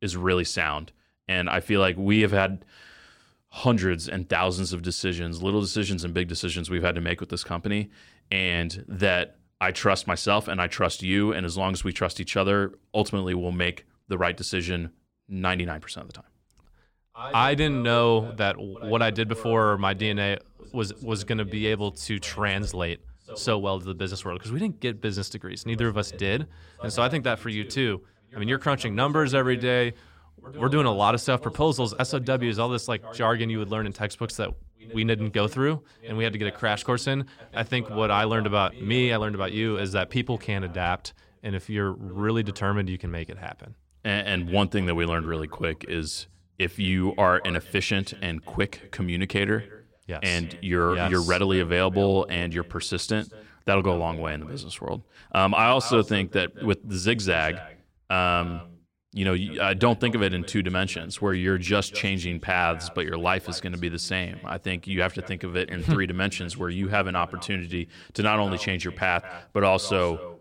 is 0.02 0.18
really 0.18 0.44
sound. 0.44 0.92
And 1.28 1.50
I 1.50 1.60
feel 1.60 1.82
like 1.82 1.96
we 1.98 2.22
have 2.22 2.32
had 2.32 2.66
hundreds 3.50 4.08
and 4.08 4.30
thousands 4.30 4.74
of 4.74 4.82
decisions, 4.82 5.42
little 5.42 5.62
decisions 5.62 6.04
and 6.04 6.14
big 6.14 6.28
decisions 6.28 6.70
we've 6.70 6.84
had 6.84 6.96
to 6.96 7.02
make 7.02 7.20
with 7.20 7.30
this 7.30 7.44
company, 7.44 7.90
and 8.32 8.84
that 8.88 9.38
I 9.60 9.72
trust 9.72 10.08
myself 10.08 10.48
and 10.48 10.62
I 10.62 10.68
trust 10.68 11.02
you. 11.02 11.32
And 11.34 11.46
as 11.46 11.58
long 11.58 11.74
as 11.74 11.84
we 11.84 11.92
trust 11.92 12.20
each 12.20 12.38
other, 12.38 12.74
ultimately 12.94 13.34
we'll 13.34 13.52
make 13.52 13.86
the 14.08 14.18
right 14.18 14.36
decision 14.36 14.92
99% 15.32 15.98
of 15.98 16.08
the 16.08 16.14
time. 16.14 16.26
I 17.16 17.56
didn't 17.56 17.82
know 17.82 18.32
that 18.34 18.58
what 18.60 19.02
I 19.02 19.10
did 19.10 19.28
before 19.28 19.78
my 19.80 19.96
DNA 19.96 20.38
was 20.72 20.94
was 21.02 21.24
going 21.24 21.40
to 21.40 21.46
be 21.46 21.66
able 21.68 21.92
to 21.92 22.20
translate 22.20 23.00
so 23.36 23.58
well 23.58 23.80
to 23.80 23.86
the 23.86 23.96
business 23.96 24.24
world 24.24 24.40
because 24.40 24.52
we 24.52 24.60
didn't 24.60 24.80
get 24.80 25.02
business 25.02 25.28
degrees. 25.30 25.66
Neither 25.66 25.88
of 25.88 25.98
us 25.98 26.12
did, 26.12 26.46
and 26.84 26.94
so 26.94 27.02
I 27.02 27.10
think 27.10 27.24
that 27.24 27.40
for 27.40 27.50
you 27.50 27.64
too. 27.64 28.02
I 28.36 28.40
mean, 28.40 28.48
you're 28.48 28.60
crunching 28.60 28.94
numbers 28.94 29.34
every 29.34 29.58
day. 29.58 29.94
We're 30.56 30.70
doing 30.70 30.86
a 30.86 30.92
lot 30.94 31.14
of 31.16 31.22
stuff, 31.22 31.42
proposals, 31.42 31.94
SOWs, 32.02 32.60
all 32.60 32.70
this 32.70 32.88
like 32.88 33.14
jargon 33.14 33.50
you 33.50 33.60
would 33.60 33.70
learn 33.70 33.86
in 33.86 33.94
textbooks 33.94 34.36
that 34.38 34.50
we 34.94 35.04
didn't 35.04 35.32
go 35.34 35.48
through, 35.48 35.84
and 36.06 36.18
we 36.18 36.24
had 36.24 36.34
to 36.34 36.40
get 36.40 36.48
a 36.48 36.52
crash 36.52 36.84
course 36.84 37.08
in. 37.08 37.26
I 37.54 37.64
think 37.64 37.90
what 37.90 38.10
I 38.12 38.24
learned 38.24 38.48
about 38.48 38.80
me, 38.82 39.12
I 39.12 39.18
learned 39.18 39.36
about 39.36 39.52
you, 39.52 39.78
is 39.78 39.92
that 39.94 40.10
people 40.10 40.38
can 40.38 40.64
adapt, 40.64 41.14
and 41.44 41.56
if 41.56 41.70
you're 41.70 41.92
really 41.92 42.44
determined, 42.44 42.90
you 42.90 42.98
can 42.98 43.12
make 43.12 43.30
it 43.30 43.38
happen. 43.38 43.76
And, 44.04 44.28
and 44.28 44.50
one 44.52 44.70
thing 44.70 44.86
that 44.86 44.96
we 44.96 45.06
learned 45.06 45.26
really 45.26 45.48
quick 45.48 45.86
is 45.90 46.28
if 46.58 46.80
you 46.80 47.14
are 47.18 47.42
an 47.46 47.56
efficient 47.56 48.14
and 48.22 48.44
quick 48.46 48.90
communicator, 48.92 49.84
Yes. 50.08 50.22
and 50.24 50.58
you're 50.62 50.96
Yes. 50.96 51.12
you're 51.12 51.22
readily 51.22 51.60
available 51.60 52.26
and 52.30 52.54
you're 52.54 52.64
persistent, 52.64 53.34
that'll 53.66 53.82
go 53.84 53.94
a 53.94 53.98
long 54.00 54.18
way 54.20 54.34
in 54.34 54.40
the 54.40 54.46
business 54.46 54.80
world. 54.80 55.04
Um, 55.34 55.54
I 55.54 55.66
also 55.68 56.02
think 56.02 56.32
that 56.32 56.64
with 56.64 56.88
the 56.88 56.96
zigzag, 56.98 57.58
um, 58.10 58.62
you 59.14 59.26
know, 59.26 59.64
I 59.64 59.74
don't 59.74 60.00
think 60.00 60.16
of 60.16 60.22
it 60.22 60.34
in 60.34 60.44
two 60.44 60.62
dimensions 60.62 61.22
where 61.22 61.34
you're 61.34 61.58
just 61.58 61.94
changing 61.94 62.40
paths, 62.40 62.90
but 62.94 63.06
your 63.06 63.18
life 63.18 63.48
is 63.48 63.62
going 63.62 63.74
to 63.74 63.80
be 63.80 63.90
the 63.90 64.00
same. 64.00 64.40
I 64.44 64.58
think 64.58 64.86
you 64.86 65.02
have 65.02 65.14
to 65.14 65.22
think 65.22 65.44
of 65.44 65.56
it 65.56 65.70
in 65.70 65.82
three 65.82 66.06
dimensions 66.14 66.58
where 66.58 66.70
you 66.70 66.90
have 66.90 67.08
an 67.08 67.16
opportunity 67.16 67.88
to 68.14 68.22
not 68.22 68.40
only 68.40 68.58
change 68.58 68.84
your 68.84 68.92
path, 68.92 69.24
but 69.54 69.64
also 69.64 70.38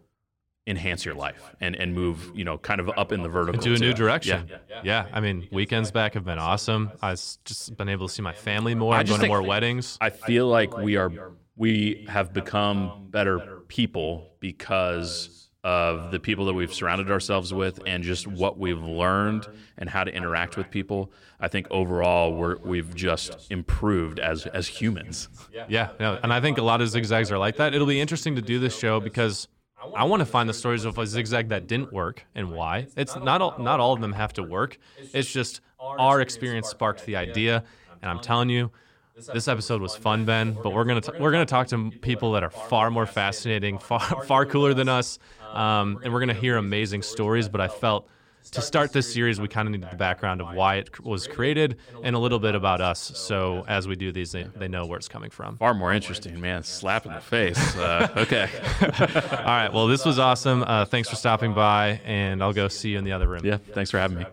enhance 0.66 1.05
your 1.05 1.14
life 1.14 1.55
and, 1.61 1.76
and 1.76 1.94
move, 1.94 2.33
you 2.35 2.44
know, 2.44 2.59
kind 2.59 2.81
of 2.81 2.90
up 2.96 3.12
in 3.12 3.22
the 3.22 3.29
vertical. 3.29 3.62
to 3.62 3.74
a 3.74 3.79
new 3.79 3.94
direction. 3.94 4.50
Yeah. 4.68 4.81
Yeah. 4.83 5.07
I 5.12 5.20
mean, 5.20 5.46
weekends 5.52 5.92
back 5.92 6.14
have 6.14 6.24
been 6.24 6.40
awesome. 6.40 6.90
I've 7.00 7.20
just 7.44 7.76
been 7.76 7.88
able 7.88 8.09
to 8.09 8.12
see 8.12 8.22
my 8.22 8.33
family 8.33 8.74
more. 8.74 8.94
I'm 8.94 9.07
going 9.07 9.20
to 9.20 9.29
more 9.29 9.42
weddings. 9.42 9.96
I 10.00 10.11
feel 10.11 10.48
like 10.48 10.76
we 10.76 10.96
are 10.96 11.12
we 11.55 12.05
have 12.09 12.33
become 12.33 13.07
better 13.11 13.62
people 13.68 14.33
because 14.40 15.45
of 15.66 16.12
the 16.12 16.20
people 16.20 16.44
that 16.44 16.55
we've 16.55 16.72
surrounded 16.72 17.11
ourselves 17.11 17.52
with 17.52 17.81
and 17.87 18.05
just 18.05 18.29
what 18.29 18.57
we've 18.57 18.81
learned 18.81 19.48
and 19.76 19.90
how 19.90 20.05
to 20.05 20.14
interact 20.14 20.57
with 20.57 20.70
people. 20.70 21.11
I 21.40 21.48
think 21.48 21.66
overall 21.72 22.33
we're 22.35 22.57
we've 22.59 22.94
just 22.94 23.50
improved 23.50 24.20
as 24.20 24.46
as 24.46 24.68
humans. 24.68 25.29
Yeah, 25.68 25.90
no, 25.98 26.20
and 26.22 26.33
I 26.33 26.40
think 26.40 26.59
a 26.59 26.62
lot 26.62 26.81
of 26.81 26.88
zigzags 26.88 27.33
are 27.33 27.38
like 27.38 27.57
that. 27.57 27.74
It'll 27.74 27.87
be 27.88 28.00
interesting 28.00 28.37
to 28.37 28.42
do 28.42 28.61
this 28.61 28.79
show 28.79 29.00
because 29.00 29.48
I 29.96 30.05
want 30.05 30.20
to 30.20 30.26
find 30.26 30.48
the 30.48 30.55
stories 30.55 30.85
of 30.85 30.96
a 30.98 31.07
zigzag 31.07 31.48
that 31.48 31.66
didn't 31.66 31.92
work 31.92 32.24
and 32.37 32.52
why. 32.52 32.87
It's 32.96 33.16
not 33.16 33.42
all, 33.42 33.57
not 33.59 33.81
all 33.81 33.92
of 33.92 34.00
them 34.00 34.12
have 34.12 34.33
to 34.35 34.44
work. 34.44 34.79
It's 35.12 35.31
just 35.31 35.62
our 35.81 36.20
experience 36.20 36.68
sparked 36.68 37.05
the 37.07 37.16
idea, 37.16 37.64
and 38.02 38.09
I'm 38.09 38.20
telling 38.20 38.50
you, 38.50 38.70
this 39.16 39.48
episode 39.48 39.81
was 39.81 39.96
fun, 39.96 40.24
Ben. 40.24 40.52
But 40.62 40.72
we're 40.74 40.85
gonna 40.85 41.02
we're 41.18 41.33
gonna 41.33 41.46
talk 41.46 41.68
to 41.68 41.90
people 41.90 42.33
that 42.33 42.42
are 42.42 42.50
far 42.50 42.90
more 42.90 43.07
fascinating, 43.07 43.79
far 43.79 44.22
far 44.24 44.46
cooler 44.46 44.74
than 44.74 44.88
us, 44.88 45.18
um, 45.52 46.00
and 46.02 46.12
we're 46.12 46.20
gonna 46.20 46.35
hear 46.35 46.56
amazing 46.56 47.02
stories. 47.02 47.48
But 47.48 47.61
I 47.61 47.68
felt. 47.68 48.09
To 48.52 48.62
start 48.62 48.92
this 48.92 49.12
series, 49.12 49.40
we 49.40 49.48
kind 49.48 49.66
of 49.66 49.72
needed 49.72 49.90
the 49.90 49.96
background 49.96 50.40
of 50.40 50.54
why 50.54 50.76
it 50.76 51.00
was 51.04 51.26
created 51.26 51.78
and 52.04 52.14
a 52.14 52.18
little 52.20 52.38
bit 52.38 52.54
about 52.54 52.80
us. 52.80 53.00
So 53.00 53.64
as 53.66 53.88
we 53.88 53.96
do 53.96 54.12
these, 54.12 54.30
they, 54.30 54.44
they 54.44 54.68
know 54.68 54.87
where 54.87 54.96
it's 54.96 55.09
coming 55.09 55.30
from. 55.30 55.56
Far 55.56 55.74
more 55.74 55.92
interesting, 55.92 56.40
man. 56.40 56.62
Slap 56.62 57.06
in 57.06 57.12
the 57.12 57.20
face. 57.20 57.76
Uh, 57.76 58.09
okay. 58.16 58.48
All 58.82 59.46
right. 59.46 59.68
Well, 59.72 59.88
this 59.88 60.04
was 60.04 60.20
awesome. 60.20 60.62
Uh, 60.62 60.85
thanks 60.85 61.09
for 61.11 61.16
stopping 61.16 61.54
by, 61.54 62.00
and 62.04 62.40
I'll 62.40 62.52
go 62.52 62.68
see 62.68 62.90
you 62.90 62.98
in 62.98 63.04
the 63.04 63.12
other 63.12 63.26
room. 63.26 63.44
Yeah. 63.44 63.56
Thanks 63.56 63.90
for 63.90 63.98
having 63.98 64.18
me. 64.18 64.26